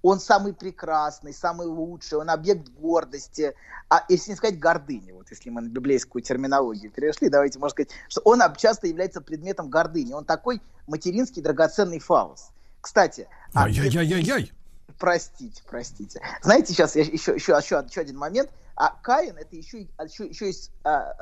Он 0.00 0.18
самый 0.18 0.54
прекрасный, 0.54 1.34
самый 1.34 1.66
лучший, 1.66 2.16
он 2.16 2.30
объект 2.30 2.70
гордости, 2.70 3.54
а 3.90 4.02
если 4.08 4.30
не 4.30 4.36
сказать 4.36 4.58
гордыни, 4.58 5.12
вот 5.12 5.28
если 5.28 5.50
мы 5.50 5.60
на 5.60 5.68
библейскую 5.68 6.22
терминологию 6.22 6.90
перешли, 6.90 7.28
давайте 7.28 7.58
можно 7.58 7.72
сказать, 7.72 7.90
что 8.08 8.22
он 8.24 8.40
часто 8.56 8.86
является 8.86 9.20
предметом 9.20 9.68
гордыни. 9.68 10.14
Он 10.14 10.24
такой 10.24 10.62
материнский 10.86 11.42
драгоценный 11.42 11.98
фалос. 11.98 12.48
Кстати, 12.80 13.28
Ай-яй-яй-яй-яй. 13.54 14.50
Простите, 14.98 15.62
простите. 15.68 16.22
Знаете, 16.40 16.72
сейчас 16.72 16.96
я 16.96 17.02
еще, 17.02 17.34
еще, 17.34 17.52
еще, 17.52 17.84
еще 17.86 18.00
один 18.00 18.16
момент. 18.16 18.48
А 18.74 18.96
Каин 19.02 19.36
это 19.36 19.54
еще, 19.54 19.80
еще, 20.02 20.24
еще 20.26 20.46
есть 20.46 20.70
а, 20.82 21.14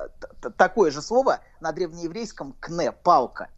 такое 0.56 0.92
же 0.92 1.02
слово 1.02 1.40
на 1.60 1.72
древнееврейском 1.72 2.54
кне, 2.60 2.92
палка. 2.92 3.48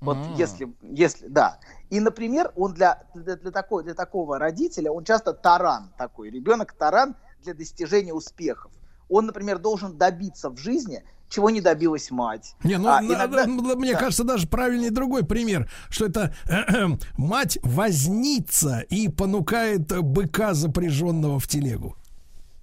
Вот 0.00 0.16
mm. 0.18 0.36
если, 0.36 0.74
если, 0.82 1.26
да. 1.28 1.58
И, 1.90 2.00
например, 2.00 2.52
он 2.56 2.74
для, 2.74 3.02
для, 3.14 3.36
для, 3.36 3.50
такой, 3.50 3.84
для 3.84 3.94
такого 3.94 4.38
родителя, 4.38 4.90
он 4.90 5.04
часто 5.04 5.32
таран 5.32 5.92
такой, 5.96 6.30
ребенок 6.30 6.72
таран 6.72 7.16
для 7.42 7.54
достижения 7.54 8.12
успехов. 8.12 8.72
Он, 9.08 9.26
например, 9.26 9.58
должен 9.58 9.96
добиться 9.96 10.50
в 10.50 10.58
жизни, 10.58 11.04
чего 11.28 11.50
не 11.50 11.60
добилась 11.60 12.10
мать. 12.10 12.54
Не, 12.62 12.76
ну, 12.76 12.88
а, 12.88 13.02
иногда... 13.02 13.46
мне 13.46 13.92
да. 13.92 13.98
кажется, 13.98 14.24
даже 14.24 14.46
правильнее 14.48 14.90
другой 14.90 15.24
пример, 15.24 15.70
что 15.88 16.06
это 16.06 16.34
э, 16.48 16.54
э, 16.54 16.86
мать 17.16 17.58
вознится 17.62 18.80
и 18.80 19.08
понукает 19.08 19.86
быка, 20.02 20.54
запряженного 20.54 21.38
в 21.38 21.48
телегу. 21.48 21.96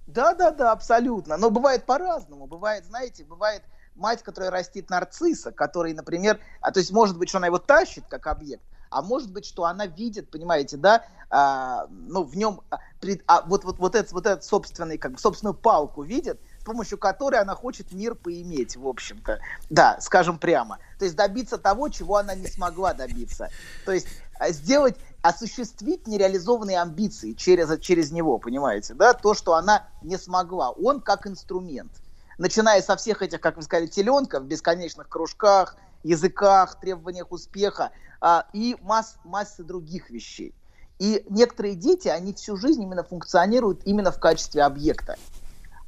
Да, 0.06 0.34
да, 0.34 0.50
да, 0.52 0.72
абсолютно. 0.72 1.36
Но 1.36 1.50
бывает 1.50 1.86
по-разному. 1.86 2.46
Бывает, 2.46 2.84
знаете, 2.84 3.24
бывает 3.24 3.62
мать, 3.94 4.22
которая 4.22 4.50
растит 4.50 4.90
нарцисса, 4.90 5.52
который, 5.52 5.94
например, 5.94 6.40
а 6.60 6.72
то 6.72 6.80
есть 6.80 6.92
может 6.92 7.18
быть, 7.18 7.28
что 7.28 7.38
она 7.38 7.46
его 7.46 7.58
тащит 7.58 8.04
как 8.08 8.26
объект, 8.26 8.62
а 8.90 9.02
может 9.02 9.32
быть, 9.32 9.44
что 9.44 9.64
она 9.64 9.86
видит, 9.86 10.30
понимаете, 10.30 10.76
да, 10.76 11.04
а, 11.30 11.86
ну 11.90 12.22
в 12.22 12.36
нем 12.36 12.60
а, 12.70 12.78
а, 13.26 13.42
вот 13.42 13.64
вот 13.64 13.78
вот 13.78 13.94
этот 13.94 14.12
вот 14.12 14.26
этот 14.26 14.44
собственный 14.44 14.98
как 14.98 15.18
собственную 15.18 15.54
палку 15.54 16.02
видит, 16.02 16.40
с 16.60 16.64
помощью 16.64 16.96
которой 16.96 17.40
она 17.40 17.54
хочет 17.54 17.92
мир 17.92 18.14
поиметь, 18.14 18.76
в 18.76 18.86
общем-то, 18.86 19.40
да, 19.68 19.98
скажем 20.00 20.38
прямо, 20.38 20.78
то 20.98 21.04
есть 21.04 21.16
добиться 21.16 21.58
того, 21.58 21.88
чего 21.88 22.16
она 22.18 22.34
не 22.34 22.46
смогла 22.46 22.94
добиться, 22.94 23.50
то 23.84 23.92
есть 23.92 24.06
а, 24.38 24.50
сделать 24.50 24.96
осуществить 25.22 26.06
нереализованные 26.06 26.80
амбиции 26.80 27.32
через 27.32 27.80
через 27.80 28.12
него, 28.12 28.38
понимаете, 28.38 28.94
да, 28.94 29.12
то, 29.12 29.34
что 29.34 29.54
она 29.54 29.88
не 30.02 30.18
смогла, 30.18 30.70
он 30.70 31.00
как 31.00 31.26
инструмент 31.26 31.90
начиная 32.38 32.82
со 32.82 32.96
всех 32.96 33.22
этих, 33.22 33.40
как 33.40 33.56
вы 33.56 33.62
сказали, 33.62 33.86
теленков, 33.86 34.44
бесконечных 34.44 35.08
кружках, 35.08 35.76
языках, 36.02 36.78
требованиях 36.80 37.32
успеха 37.32 37.90
а, 38.20 38.46
и 38.52 38.76
масс, 38.82 39.16
массы 39.24 39.64
других 39.64 40.10
вещей. 40.10 40.54
И 40.98 41.24
некоторые 41.28 41.74
дети, 41.74 42.08
они 42.08 42.32
всю 42.34 42.56
жизнь 42.56 42.82
именно 42.82 43.02
функционируют 43.02 43.80
именно 43.84 44.12
в 44.12 44.20
качестве 44.20 44.62
объекта. 44.62 45.16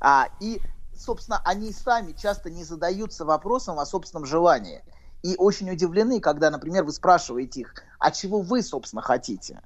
А, 0.01 0.29
и, 0.41 0.61
собственно, 0.97 1.41
они 1.45 1.73
сами 1.73 2.13
часто 2.13 2.51
не 2.51 2.65
задаются 2.65 3.25
вопросом 3.25 3.79
о 3.79 3.87
собственном 3.87 4.27
желании. 4.27 4.83
И 5.23 5.37
очень 5.39 5.71
удивлены, 5.71 6.21
когда, 6.21 6.51
например, 6.51 6.85
вы 6.85 6.93
спрашиваете 6.93 7.61
их, 7.61 7.75
а 7.99 8.11
чего 8.11 8.41
вы, 8.41 8.63
собственно, 8.63 9.03
хотите? 9.03 9.61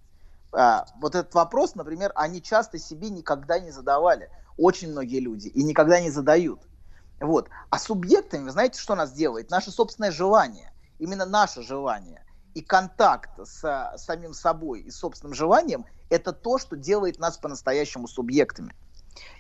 А, 0.52 0.86
вот 1.00 1.14
этот 1.14 1.34
вопрос, 1.34 1.74
например, 1.74 2.12
они 2.14 2.42
часто 2.42 2.78
себе 2.78 3.08
никогда 3.08 3.58
не 3.58 3.70
задавали. 3.70 4.30
Очень 4.56 4.90
многие 4.90 5.20
люди. 5.20 5.48
И 5.48 5.62
никогда 5.62 6.00
не 6.00 6.10
задают. 6.10 6.60
Вот. 7.20 7.50
А 7.68 7.78
субъектами, 7.78 8.44
вы 8.44 8.50
знаете, 8.50 8.80
что 8.80 8.94
нас 8.94 9.12
делает? 9.12 9.50
Наше 9.50 9.70
собственное 9.70 10.10
желание. 10.10 10.72
Именно 10.98 11.26
наше 11.26 11.62
желание. 11.62 12.24
И 12.54 12.62
контакт 12.62 13.30
с, 13.44 13.92
самим 13.96 14.34
собой 14.34 14.80
и 14.80 14.90
собственным 14.90 15.34
желанием– 15.34 15.84
это 16.10 16.32
то, 16.32 16.58
что 16.58 16.76
делает 16.76 17.18
нас 17.18 17.38
по-настоящему 17.38 18.08
субъектами. 18.08 18.74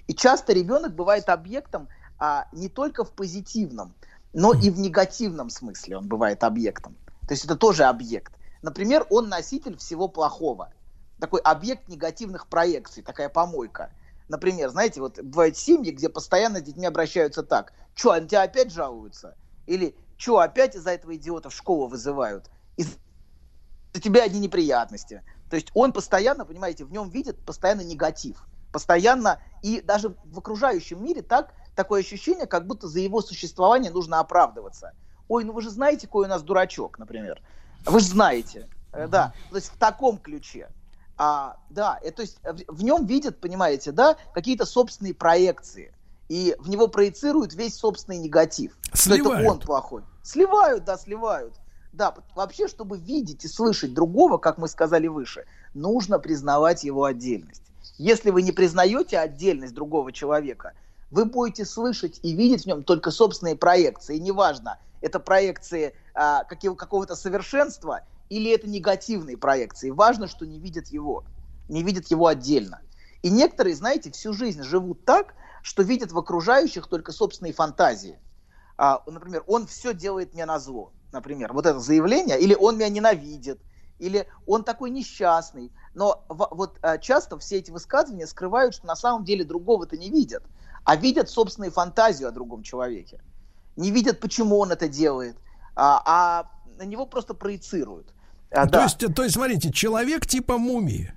И 0.06 0.14
часто 0.14 0.52
ребенок 0.52 0.94
бывает 0.94 1.28
объектом 1.28 1.88
а, 2.18 2.46
не 2.52 2.68
только 2.68 3.04
в 3.04 3.12
позитивном, 3.12 3.94
но 4.32 4.52
и 4.52 4.70
в 4.70 4.78
негативном 4.78 5.50
смысле 5.50 5.98
он 5.98 6.06
бывает 6.06 6.44
объектом. 6.44 6.96
То 7.26 7.32
есть 7.34 7.44
это 7.44 7.56
тоже 7.56 7.84
объект. 7.84 8.32
Например, 8.62 9.06
он 9.10 9.28
носитель 9.28 9.76
всего 9.76 10.08
плохого. 10.08 10.72
Такой 11.18 11.40
объект 11.40 11.88
негативных 11.88 12.46
проекций, 12.46 13.02
такая 13.02 13.28
помойка. 13.28 13.90
Например, 14.30 14.70
знаете, 14.70 15.00
вот 15.00 15.20
бывают 15.20 15.56
семьи, 15.56 15.90
где 15.90 16.08
постоянно 16.08 16.60
с 16.60 16.62
детьми 16.62 16.86
обращаются 16.86 17.42
так. 17.42 17.72
Что, 17.96 18.14
на 18.14 18.20
тебя 18.28 18.42
опять 18.42 18.72
жалуются? 18.72 19.36
Или 19.66 19.96
что, 20.16 20.38
опять 20.38 20.76
из-за 20.76 20.90
этого 20.90 21.16
идиота 21.16 21.50
в 21.50 21.54
школу 21.54 21.88
вызывают? 21.88 22.48
Из-за 22.76 22.94
тебя 24.00 24.22
одни 24.22 24.38
неприятности. 24.38 25.24
То 25.50 25.56
есть 25.56 25.72
он 25.74 25.92
постоянно, 25.92 26.44
понимаете, 26.44 26.84
в 26.84 26.92
нем 26.92 27.10
видит 27.10 27.44
постоянно 27.44 27.80
негатив. 27.80 28.46
Постоянно, 28.72 29.40
и 29.62 29.80
даже 29.80 30.14
в 30.24 30.38
окружающем 30.38 31.04
мире 31.04 31.22
так, 31.22 31.52
такое 31.74 32.02
ощущение, 32.02 32.46
как 32.46 32.68
будто 32.68 32.86
за 32.86 33.00
его 33.00 33.22
существование 33.22 33.90
нужно 33.90 34.20
оправдываться. 34.20 34.92
Ой, 35.26 35.42
ну 35.42 35.52
вы 35.52 35.60
же 35.60 35.70
знаете, 35.70 36.06
какой 36.06 36.26
у 36.26 36.28
нас 36.28 36.42
дурачок, 36.42 37.00
например. 37.00 37.42
Вы 37.84 37.98
же 37.98 38.06
знаете. 38.06 38.68
Uh-huh. 38.92 39.08
Да, 39.08 39.34
то 39.50 39.56
есть 39.56 39.70
в 39.70 39.76
таком 39.76 40.18
ключе. 40.18 40.68
А, 41.22 41.58
да, 41.68 41.98
это, 42.02 42.16
то 42.16 42.22
есть 42.22 42.38
в, 42.42 42.76
в 42.78 42.82
нем 42.82 43.04
видят, 43.04 43.42
понимаете, 43.42 43.92
да, 43.92 44.16
какие-то 44.32 44.64
собственные 44.64 45.12
проекции. 45.12 45.92
И 46.30 46.56
в 46.58 46.70
него 46.70 46.88
проецируют 46.88 47.52
весь 47.52 47.76
собственный 47.76 48.16
негатив. 48.16 48.72
Сливают. 48.94 49.26
Что 49.26 49.34
это 49.34 49.52
он 49.52 49.60
плохой. 49.60 50.02
Сливают, 50.22 50.84
да, 50.84 50.96
сливают. 50.96 51.52
Да, 51.92 52.14
вообще, 52.34 52.68
чтобы 52.68 52.96
видеть 52.96 53.44
и 53.44 53.48
слышать 53.48 53.92
другого, 53.92 54.38
как 54.38 54.56
мы 54.56 54.66
сказали 54.66 55.08
выше, 55.08 55.44
нужно 55.74 56.18
признавать 56.18 56.84
его 56.84 57.04
отдельность. 57.04 57.64
Если 57.98 58.30
вы 58.30 58.40
не 58.40 58.52
признаете 58.52 59.18
отдельность 59.18 59.74
другого 59.74 60.12
человека, 60.12 60.72
вы 61.10 61.26
будете 61.26 61.66
слышать 61.66 62.18
и 62.22 62.32
видеть 62.32 62.62
в 62.62 62.66
нем 62.66 62.82
только 62.82 63.10
собственные 63.10 63.56
проекции. 63.56 64.16
И 64.16 64.20
неважно, 64.20 64.78
это 65.02 65.20
проекции 65.20 65.94
а, 66.14 66.44
какого-то 66.44 67.14
совершенства 67.14 68.04
или 68.30 68.50
это 68.50 68.68
негативные 68.68 69.36
проекции. 69.36 69.90
Важно, 69.90 70.28
что 70.28 70.46
не 70.46 70.58
видят 70.58 70.88
его, 70.88 71.24
не 71.68 71.82
видят 71.82 72.06
его 72.06 72.28
отдельно. 72.28 72.80
И 73.22 73.28
некоторые, 73.28 73.76
знаете, 73.76 74.10
всю 74.10 74.32
жизнь 74.32 74.62
живут 74.62 75.04
так, 75.04 75.34
что 75.62 75.82
видят 75.82 76.12
в 76.12 76.18
окружающих 76.18 76.86
только 76.86 77.12
собственные 77.12 77.52
фантазии. 77.52 78.18
А, 78.78 79.02
например, 79.06 79.44
он 79.46 79.66
все 79.66 79.92
делает 79.92 80.32
мне 80.32 80.46
на 80.46 80.58
зло. 80.58 80.92
Например, 81.12 81.52
вот 81.52 81.66
это 81.66 81.80
заявление, 81.80 82.40
или 82.40 82.54
он 82.54 82.76
меня 82.76 82.88
ненавидит, 82.88 83.60
или 83.98 84.26
он 84.46 84.64
такой 84.64 84.90
несчастный. 84.90 85.72
Но 85.92 86.24
в, 86.28 86.48
вот 86.52 86.78
а, 86.80 86.98
часто 86.98 87.36
все 87.38 87.58
эти 87.58 87.70
высказывания 87.70 88.26
скрывают, 88.26 88.74
что 88.74 88.86
на 88.86 88.96
самом 88.96 89.24
деле 89.24 89.44
другого-то 89.44 89.98
не 89.98 90.08
видят, 90.08 90.44
а 90.84 90.96
видят 90.96 91.28
собственную 91.28 91.72
фантазию 91.72 92.28
о 92.28 92.32
другом 92.32 92.62
человеке. 92.62 93.20
не 93.76 93.90
видят, 93.90 94.20
почему 94.20 94.58
он 94.58 94.70
это 94.72 94.88
делает, 94.88 95.36
а, 95.74 96.02
а 96.06 96.50
на 96.78 96.84
него 96.84 97.06
просто 97.06 97.34
проецируют. 97.34 98.14
А, 98.52 98.66
то, 98.66 98.72
да. 98.72 98.82
есть, 98.84 98.98
то 99.14 99.22
есть, 99.22 99.34
смотрите, 99.34 99.72
человек 99.72 100.26
типа 100.26 100.58
мумии. 100.58 101.12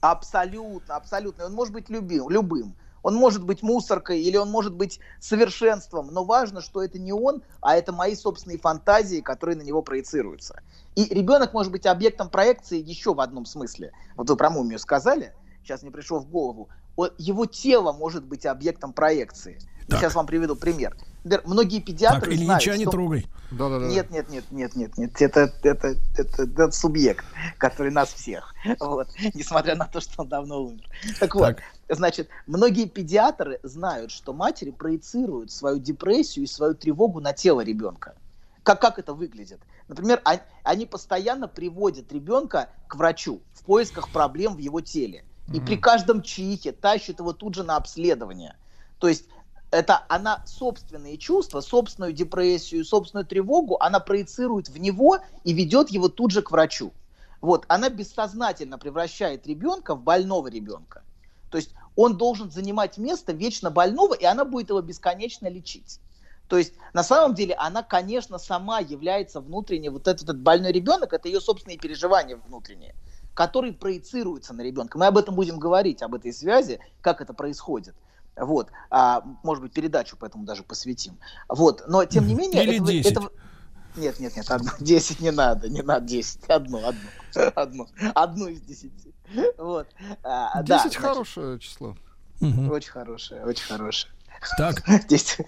Абсолютно, 0.00 0.96
абсолютно. 0.96 1.46
Он 1.46 1.52
может 1.52 1.74
быть 1.74 1.88
любим, 1.88 2.28
любым. 2.28 2.76
Он 3.02 3.14
может 3.14 3.44
быть 3.44 3.62
мусоркой 3.62 4.20
или 4.20 4.36
он 4.36 4.50
может 4.50 4.74
быть 4.74 5.00
совершенством, 5.20 6.08
но 6.12 6.24
важно, 6.24 6.60
что 6.60 6.82
это 6.82 6.98
не 6.98 7.12
он, 7.12 7.42
а 7.60 7.76
это 7.76 7.92
мои 7.92 8.14
собственные 8.14 8.58
фантазии, 8.58 9.20
которые 9.20 9.56
на 9.56 9.62
него 9.62 9.82
проецируются. 9.82 10.62
И 10.94 11.04
ребенок 11.04 11.52
может 11.52 11.72
быть 11.72 11.86
объектом 11.86 12.28
проекции 12.28 12.82
еще 12.82 13.14
в 13.14 13.20
одном 13.20 13.46
смысле. 13.46 13.92
Вот 14.16 14.28
вы 14.28 14.36
про 14.36 14.50
мумию 14.50 14.78
сказали, 14.78 15.32
сейчас 15.62 15.82
мне 15.82 15.90
пришло 15.90 16.18
в 16.18 16.28
голову. 16.28 16.68
Его 17.18 17.46
тело 17.46 17.92
может 17.92 18.24
быть 18.24 18.46
объектом 18.46 18.92
проекции. 18.92 19.60
Так. 19.88 20.00
Сейчас 20.00 20.14
вам 20.14 20.26
приведу 20.26 20.54
пример. 20.54 20.94
Например, 21.24 21.42
многие 21.46 21.80
педиатры 21.80 22.32
так, 22.32 22.44
знают, 22.44 22.62
что... 22.62 22.76
не 22.76 22.84
трогай. 22.84 23.26
Да, 23.50 23.70
да, 23.70 23.78
да. 23.80 23.86
Нет, 23.86 24.10
нет, 24.10 24.28
нет, 24.28 24.44
нет, 24.50 24.76
нет, 24.76 24.98
нет. 24.98 25.22
Это, 25.22 25.50
это, 25.62 25.96
это, 26.14 26.42
это 26.42 26.70
субъект, 26.70 27.24
который 27.56 27.90
нас 27.90 28.12
всех. 28.12 28.54
Вот. 28.78 29.08
Несмотря 29.32 29.76
на 29.76 29.86
то, 29.86 30.00
что 30.00 30.22
он 30.22 30.28
давно 30.28 30.62
умер. 30.62 30.86
Так 31.18 31.34
вот, 31.34 31.56
так. 31.56 31.62
значит, 31.88 32.28
многие 32.46 32.86
педиатры 32.86 33.60
знают, 33.62 34.10
что 34.10 34.34
матери 34.34 34.70
проецируют 34.70 35.50
свою 35.50 35.78
депрессию 35.78 36.44
и 36.44 36.48
свою 36.48 36.74
тревогу 36.74 37.20
на 37.20 37.32
тело 37.32 37.62
ребенка. 37.62 38.14
Как, 38.62 38.82
как 38.82 38.98
это 38.98 39.14
выглядит? 39.14 39.60
Например, 39.88 40.20
они, 40.24 40.40
они 40.64 40.84
постоянно 40.84 41.48
приводят 41.48 42.12
ребенка 42.12 42.68
к 42.88 42.96
врачу 42.96 43.40
в 43.54 43.64
поисках 43.64 44.10
проблем 44.10 44.54
в 44.54 44.58
его 44.58 44.82
теле. 44.82 45.24
И 45.46 45.52
mm-hmm. 45.52 45.64
при 45.64 45.76
каждом 45.78 46.20
чихе 46.20 46.72
тащат 46.72 47.20
его 47.20 47.32
тут 47.32 47.54
же 47.54 47.62
на 47.62 47.76
обследование. 47.76 48.54
То 48.98 49.08
есть 49.08 49.24
это 49.70 50.04
она 50.08 50.42
собственные 50.46 51.18
чувства, 51.18 51.60
собственную 51.60 52.12
депрессию, 52.12 52.84
собственную 52.84 53.26
тревогу, 53.26 53.76
она 53.80 54.00
проецирует 54.00 54.68
в 54.68 54.78
него 54.78 55.18
и 55.44 55.52
ведет 55.52 55.90
его 55.90 56.08
тут 56.08 56.30
же 56.30 56.42
к 56.42 56.50
врачу. 56.50 56.92
Вот, 57.40 57.64
она 57.68 57.88
бессознательно 57.88 58.78
превращает 58.78 59.46
ребенка 59.46 59.94
в 59.94 60.02
больного 60.02 60.48
ребенка. 60.48 61.02
То 61.50 61.58
есть 61.58 61.70
он 61.96 62.16
должен 62.16 62.50
занимать 62.50 62.98
место 62.98 63.32
вечно 63.32 63.70
больного, 63.70 64.14
и 64.14 64.24
она 64.24 64.44
будет 64.44 64.70
его 64.70 64.80
бесконечно 64.80 65.48
лечить. 65.48 66.00
То 66.48 66.56
есть 66.56 66.72
на 66.94 67.04
самом 67.04 67.34
деле 67.34 67.54
она, 67.54 67.82
конечно, 67.82 68.38
сама 68.38 68.80
является 68.80 69.40
внутренне, 69.40 69.90
вот 69.90 70.08
этот, 70.08 70.22
этот 70.24 70.40
больной 70.40 70.72
ребенок, 70.72 71.12
это 71.12 71.28
ее 71.28 71.40
собственные 71.40 71.78
переживания 71.78 72.36
внутренние, 72.36 72.94
которые 73.34 73.74
проецируются 73.74 74.54
на 74.54 74.62
ребенка. 74.62 74.98
Мы 74.98 75.06
об 75.06 75.18
этом 75.18 75.34
будем 75.34 75.58
говорить, 75.58 76.02
об 76.02 76.14
этой 76.14 76.32
связи, 76.32 76.80
как 77.02 77.20
это 77.20 77.34
происходит. 77.34 77.94
Вот, 78.40 78.70
а, 78.90 79.22
может 79.42 79.62
быть, 79.62 79.72
передачу 79.72 80.16
поэтому 80.18 80.44
даже 80.44 80.62
посвятим. 80.62 81.18
Вот, 81.48 81.84
но 81.88 82.04
тем 82.04 82.26
не 82.26 82.34
менее... 82.34 82.62
Или 82.62 82.76
этого, 82.76 82.92
10. 82.92 83.12
Этого... 83.12 83.32
Нет, 83.96 84.20
нет, 84.20 84.36
нет, 84.36 84.50
одну, 84.50 84.70
10 84.80 85.20
не 85.20 85.30
надо, 85.30 85.68
не 85.68 85.82
надо 85.82 86.06
10, 86.06 86.44
одну, 86.48 86.86
одну, 86.86 87.52
одну, 87.54 87.88
одну 88.14 88.48
из 88.48 88.60
10. 88.60 88.92
Вот. 89.58 89.88
А, 90.22 90.62
10 90.62 90.68
да, 90.68 90.78
значит, 90.82 91.00
хорошее 91.00 91.58
число. 91.58 91.96
Очень 92.40 92.90
хорошее, 92.90 93.44
очень 93.44 93.64
хорошее. 93.64 94.12
Так. 94.56 94.82
Здесь, 95.04 95.38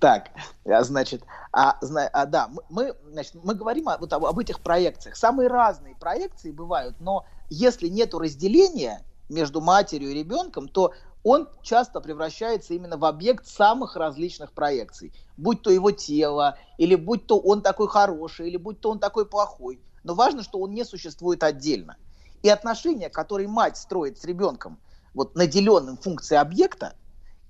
так, 0.00 0.30
а, 0.64 0.84
значит, 0.84 1.22
а, 1.52 1.78
а, 2.12 2.26
да, 2.26 2.50
мы, 2.70 2.94
значит, 3.10 3.34
мы 3.42 3.54
говорим 3.54 3.88
о, 3.88 3.98
вот 3.98 4.12
об, 4.12 4.24
об 4.24 4.38
этих 4.38 4.60
проекциях. 4.60 5.16
Самые 5.16 5.48
разные 5.48 5.96
проекции 5.96 6.50
бывают, 6.50 6.96
но 7.00 7.26
если 7.50 7.88
нет 7.88 8.14
разделения 8.14 9.02
между 9.28 9.60
матерью 9.60 10.10
и 10.10 10.14
ребенком, 10.14 10.68
то 10.68 10.92
он 11.22 11.48
часто 11.62 12.00
превращается 12.00 12.74
именно 12.74 12.96
в 12.96 13.04
объект 13.04 13.46
самых 13.46 13.96
различных 13.96 14.52
проекций. 14.52 15.12
Будь 15.36 15.62
то 15.62 15.70
его 15.70 15.90
тело, 15.90 16.56
или 16.78 16.94
будь 16.94 17.26
то 17.26 17.38
он 17.38 17.62
такой 17.62 17.88
хороший, 17.88 18.48
или 18.48 18.56
будь 18.56 18.80
то 18.80 18.90
он 18.90 18.98
такой 18.98 19.26
плохой. 19.26 19.80
Но 20.04 20.14
важно, 20.14 20.42
что 20.42 20.60
он 20.60 20.72
не 20.72 20.84
существует 20.84 21.42
отдельно. 21.42 21.96
И 22.42 22.48
отношения, 22.48 23.08
которые 23.08 23.48
мать 23.48 23.76
строит 23.76 24.18
с 24.18 24.24
ребенком, 24.24 24.78
вот 25.14 25.34
наделенным 25.34 25.96
функцией 25.96 26.40
объекта, 26.40 26.94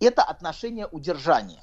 это 0.01 0.23
отношение 0.23 0.87
удержания. 0.87 1.63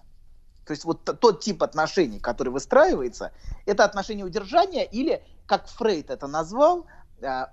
То 0.65 0.71
есть 0.71 0.85
вот 0.85 1.03
тот 1.03 1.41
тип 1.41 1.63
отношений, 1.63 2.19
который 2.19 2.49
выстраивается, 2.49 3.31
это 3.65 3.83
отношение 3.83 4.25
удержания 4.25 4.85
или, 4.85 5.23
как 5.45 5.67
Фрейд 5.67 6.09
это 6.09 6.27
назвал, 6.27 6.85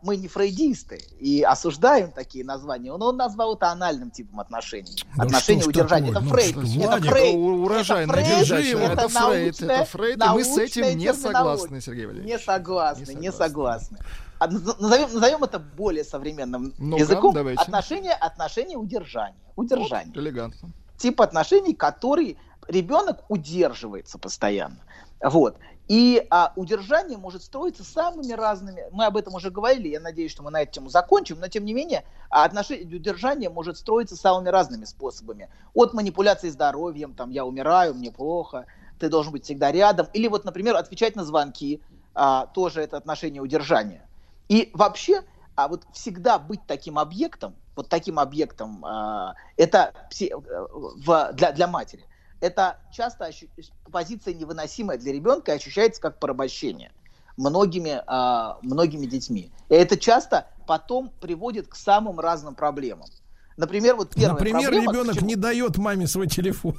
мы 0.02 0.16
не 0.16 0.28
фрейдисты 0.28 1.00
и 1.18 1.42
осуждаем 1.42 2.12
такие 2.12 2.44
названия, 2.44 2.94
но 2.96 3.08
он 3.08 3.16
назвал 3.16 3.54
это 3.54 3.70
анальным 3.70 4.10
типом 4.10 4.40
отношений. 4.40 4.96
Да 5.16 5.24
Отношения 5.24 5.64
удержания. 5.64 6.10
Это, 6.10 6.20
ну, 6.20 6.30
Фрейд. 6.30 6.56
это 6.56 7.02
Фрейд. 7.02 7.36
Урожайная 7.36 8.14
это 8.16 8.44
Фрейд. 8.44 8.76
Это, 8.76 8.92
это 8.92 9.08
Фрейд. 9.08 9.62
Это 9.62 9.84
Фрейд. 9.84 10.16
И 10.16 10.28
мы 10.28 10.44
с 10.44 10.58
этим 10.58 10.98
не 10.98 11.12
согласны, 11.12 11.80
Сергей 11.80 12.06
Валерьевич. 12.06 12.32
Не 12.32 12.38
согласны, 12.38 13.12
не 13.14 13.32
согласны. 13.32 13.98
Назовем, 14.40 15.12
назовем 15.12 15.44
это 15.44 15.58
более 15.58 16.04
современным 16.04 16.72
ну 16.78 16.96
языком. 16.96 17.34
Давайте. 17.34 17.62
Отношения, 17.62 18.12
отношения 18.12 18.76
удержания. 18.76 19.36
Удержание. 19.56 20.12
Вот, 20.14 20.22
элегантно. 20.22 20.70
Тип 20.96 21.20
отношений, 21.20 21.74
который 21.74 22.38
ребенок 22.66 23.24
удерживается 23.28 24.18
постоянно. 24.18 24.78
Вот. 25.22 25.58
И 25.88 26.24
а, 26.30 26.52
удержание 26.54 27.18
может 27.18 27.42
строиться 27.42 27.82
самыми 27.82 28.32
разными. 28.32 28.84
Мы 28.92 29.06
об 29.06 29.16
этом 29.16 29.34
уже 29.34 29.50
говорили, 29.50 29.88
я 29.88 30.00
надеюсь, 30.00 30.30
что 30.30 30.42
мы 30.42 30.50
на 30.50 30.62
эту 30.62 30.74
тему 30.74 30.88
закончим, 30.88 31.40
но 31.40 31.48
тем 31.48 31.64
не 31.64 31.74
менее 31.74 32.04
отношение 32.30 32.86
удержание 32.96 33.50
может 33.50 33.76
строиться 33.76 34.14
самыми 34.16 34.48
разными 34.50 34.84
способами. 34.84 35.50
От 35.74 35.92
манипуляции 35.92 36.48
здоровьем, 36.48 37.14
там 37.14 37.30
я 37.30 37.44
умираю, 37.44 37.94
мне 37.94 38.12
плохо, 38.12 38.66
ты 39.00 39.08
должен 39.08 39.32
быть 39.32 39.44
всегда 39.44 39.72
рядом. 39.72 40.06
Или 40.12 40.28
вот, 40.28 40.44
например, 40.44 40.76
отвечать 40.76 41.16
на 41.16 41.24
звонки, 41.24 41.82
а, 42.14 42.46
тоже 42.46 42.82
это 42.82 42.96
отношение 42.96 43.42
удержания. 43.42 44.06
И 44.48 44.70
вообще, 44.74 45.22
а 45.56 45.66
вот 45.66 45.82
всегда 45.92 46.38
быть 46.38 46.60
таким 46.68 47.00
объектом, 47.00 47.56
вот 47.74 47.88
таким 47.88 48.20
объектом, 48.20 48.84
а, 48.84 49.34
это 49.56 49.92
э, 50.20 50.28
в, 50.36 51.32
для, 51.32 51.50
для 51.50 51.66
матери 51.66 52.04
это 52.40 52.78
часто 52.92 53.26
ощу... 53.26 53.46
позиция 53.90 54.34
невыносимая 54.34 54.98
для 54.98 55.12
ребенка 55.12 55.52
и 55.52 55.56
ощущается 55.56 56.00
как 56.00 56.18
порабощение 56.18 56.92
многими, 57.36 58.02
а, 58.06 58.58
многими 58.62 59.06
детьми. 59.06 59.50
И 59.68 59.74
это 59.74 59.96
часто 59.96 60.46
потом 60.66 61.10
приводит 61.20 61.68
к 61.68 61.74
самым 61.74 62.20
разным 62.20 62.54
проблемам. 62.54 63.08
Например, 63.56 63.96
вот 63.96 64.14
первая 64.14 64.32
Например, 64.32 64.62
проблема, 64.62 64.92
ребенок 64.92 65.14
почему... 65.14 65.28
не 65.28 65.36
дает 65.36 65.76
маме 65.76 66.06
свой 66.06 66.28
телефон. 66.28 66.76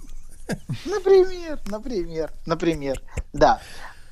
Например, 0.86 1.60
например, 1.67 2.32
например. 2.45 3.02
Да, 3.34 3.62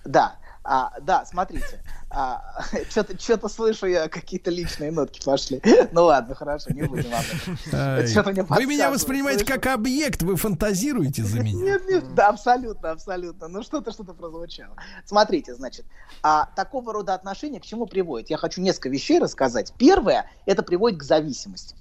да. 0.05 0.38
А, 0.63 0.91
да, 1.01 1.25
смотрите, 1.25 1.81
а, 2.09 2.41
что-то, 3.19 3.47
слышу 3.47 3.87
я, 3.87 4.09
какие-то 4.09 4.51
личные 4.51 4.91
нотки 4.91 5.23
пошли. 5.23 5.61
Ну 5.91 6.05
ладно, 6.05 6.35
хорошо, 6.35 6.71
не 6.71 6.83
будем 6.83 7.13
об 7.13 7.23
этом. 7.23 8.45
Вы 8.55 8.65
меня 8.65 8.91
воспринимаете 8.91 9.45
как 9.45 9.65
объект, 9.67 10.21
вы 10.21 10.35
фантазируете 10.35 11.23
за 11.23 11.39
меня. 11.39 11.63
Нет, 11.63 11.87
нет, 11.87 12.13
да, 12.13 12.29
абсолютно, 12.29 12.91
абсолютно. 12.91 13.47
Ну 13.47 13.63
что-то, 13.63 13.91
что-то 13.91 14.13
прозвучало. 14.13 14.75
Смотрите, 15.05 15.55
значит, 15.55 15.85
а 16.21 16.47
такого 16.55 16.93
рода 16.93 17.13
отношения 17.13 17.59
к 17.59 17.65
чему 17.65 17.85
приводит? 17.85 18.29
Я 18.29 18.37
хочу 18.37 18.61
несколько 18.61 18.89
вещей 18.89 19.19
рассказать. 19.19 19.73
Первое, 19.77 20.29
это 20.45 20.61
приводит 20.61 20.99
к 20.99 21.03
зависимости. 21.03 21.75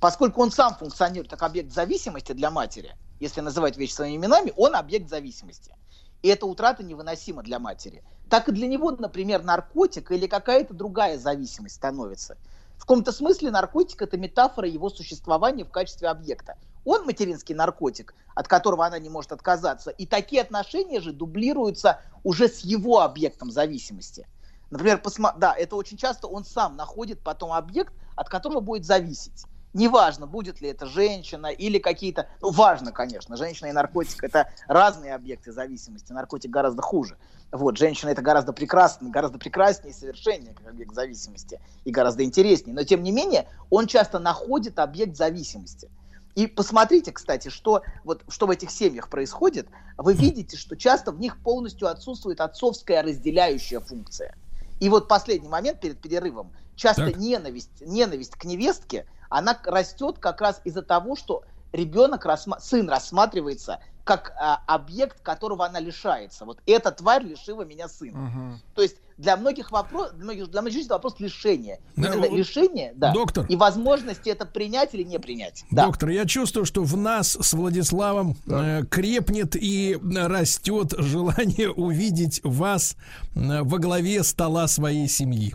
Поскольку 0.00 0.42
он 0.42 0.50
сам 0.50 0.74
функционирует 0.74 1.30
как 1.30 1.42
объект 1.42 1.72
зависимости 1.72 2.32
для 2.32 2.50
матери, 2.50 2.94
если 3.20 3.40
называть 3.40 3.76
вещи 3.76 3.92
своими 3.92 4.16
именами, 4.16 4.52
он 4.56 4.76
объект 4.76 5.08
зависимости. 5.08 5.74
И 6.22 6.28
эта 6.28 6.46
утрата 6.46 6.82
невыносима 6.82 7.42
для 7.42 7.58
матери. 7.58 8.02
Так 8.28 8.48
и 8.48 8.52
для 8.52 8.66
него, 8.66 8.90
например, 8.90 9.42
наркотик 9.42 10.10
или 10.10 10.26
какая-то 10.26 10.74
другая 10.74 11.18
зависимость 11.18 11.76
становится. 11.76 12.36
В 12.76 12.80
каком-то 12.80 13.12
смысле 13.12 13.50
наркотик– 13.50 14.02
это 14.02 14.16
метафора 14.16 14.68
его 14.68 14.90
существования 14.90 15.64
в 15.64 15.70
качестве 15.70 16.08
объекта. 16.08 16.56
Он 16.84 17.04
материнский 17.04 17.54
наркотик, 17.54 18.14
от 18.34 18.48
которого 18.48 18.86
она 18.86 18.98
не 18.98 19.08
может 19.08 19.32
отказаться. 19.32 19.90
И 19.90 20.06
такие 20.06 20.42
отношения 20.42 21.00
же 21.00 21.12
дублируются 21.12 22.00
уже 22.22 22.48
с 22.48 22.60
его 22.60 23.00
объектом 23.00 23.50
зависимости. 23.50 24.26
Например, 24.70 24.98
посма... 24.98 25.34
да, 25.36 25.54
это 25.54 25.76
очень 25.76 25.96
часто 25.96 26.26
он 26.28 26.44
сам 26.44 26.76
находит 26.76 27.22
потом 27.22 27.52
объект, 27.52 27.92
от 28.16 28.28
которого 28.28 28.60
будет 28.60 28.84
зависеть. 28.84 29.44
Неважно, 29.78 30.26
будет 30.26 30.60
ли 30.60 30.70
это 30.70 30.86
женщина 30.86 31.46
или 31.46 31.78
какие-то... 31.78 32.28
Ну, 32.40 32.50
важно, 32.50 32.90
конечно, 32.90 33.36
женщина 33.36 33.68
и 33.68 33.72
наркотик– 33.72 34.22
это 34.24 34.50
разные 34.66 35.14
объекты 35.14 35.52
зависимости. 35.52 36.12
Наркотик 36.12 36.50
гораздо 36.50 36.82
хуже. 36.82 37.16
Вот, 37.52 37.78
женщина– 37.78 38.10
это 38.10 38.20
гораздо 38.20 38.52
прекраснее, 38.52 39.12
гораздо 39.12 39.38
прекраснее 39.38 39.92
и 39.92 39.96
совершеннее 39.96 40.52
как 40.52 40.66
объект 40.66 40.96
зависимости. 40.96 41.60
И 41.84 41.92
гораздо 41.92 42.24
интереснее. 42.24 42.74
Но, 42.74 42.82
тем 42.82 43.04
не 43.04 43.12
менее, 43.12 43.46
он 43.70 43.86
часто 43.86 44.18
находит 44.18 44.80
объект 44.80 45.16
зависимости. 45.16 45.88
И 46.34 46.48
посмотрите, 46.48 47.12
кстати, 47.12 47.48
что, 47.48 47.84
вот, 48.02 48.24
что 48.26 48.48
в 48.48 48.50
этих 48.50 48.72
семьях 48.72 49.08
происходит. 49.08 49.68
Вы 49.96 50.14
видите, 50.14 50.56
что 50.56 50.76
часто 50.76 51.12
в 51.12 51.20
них 51.20 51.40
полностью 51.40 51.86
отсутствует 51.86 52.40
отцовская 52.40 53.00
разделяющая 53.04 53.78
функция. 53.78 54.34
И 54.80 54.88
вот 54.88 55.06
последний 55.06 55.48
момент 55.48 55.78
перед 55.78 56.00
перерывом. 56.00 56.50
Часто 56.74 57.12
ненависть, 57.12 57.80
ненависть 57.80 58.32
к 58.32 58.44
невестке– 58.44 59.06
она 59.28 59.58
растет 59.64 60.18
как 60.18 60.40
раз 60.40 60.60
из-за 60.64 60.82
того, 60.82 61.16
что 61.16 61.42
ребенок, 61.72 62.24
рассма- 62.26 62.60
сын 62.60 62.88
рассматривается 62.88 63.80
как 64.08 64.32
а, 64.40 64.62
объект, 64.66 65.20
которого 65.20 65.66
она 65.66 65.80
лишается. 65.80 66.46
Вот 66.46 66.60
эта 66.64 66.90
тварь 66.92 67.24
лишила 67.24 67.62
меня 67.62 67.88
сына. 67.88 68.24
Угу. 68.24 68.58
То 68.74 68.80
есть 68.82 68.96
для 69.18 69.36
многих 69.36 69.70
вопрос, 69.70 70.12
для 70.12 70.24
многих, 70.24 70.50
для 70.50 70.62
многих 70.62 70.88
вопрос 70.88 71.16
лишения. 71.18 71.78
Да, 71.94 72.14
Именно 72.14 72.34
лишение, 72.34 72.94
да. 72.96 73.12
Доктор. 73.12 73.44
И 73.50 73.56
возможности 73.56 74.30
это 74.30 74.46
принять 74.46 74.94
или 74.94 75.02
не 75.02 75.18
принять. 75.18 75.62
Доктор, 75.70 76.08
да. 76.08 76.14
я 76.14 76.24
чувствую, 76.24 76.64
что 76.64 76.84
в 76.84 76.96
нас 76.96 77.36
с 77.38 77.52
Владиславом 77.52 78.34
да. 78.46 78.80
э, 78.80 78.84
крепнет 78.86 79.56
и 79.56 79.98
растет 80.02 80.94
желание 80.96 81.70
увидеть 81.76 82.40
вас 82.44 82.96
э, 83.34 83.62
во 83.62 83.78
главе 83.78 84.22
стола 84.22 84.68
своей 84.68 85.08
семьи. 85.08 85.54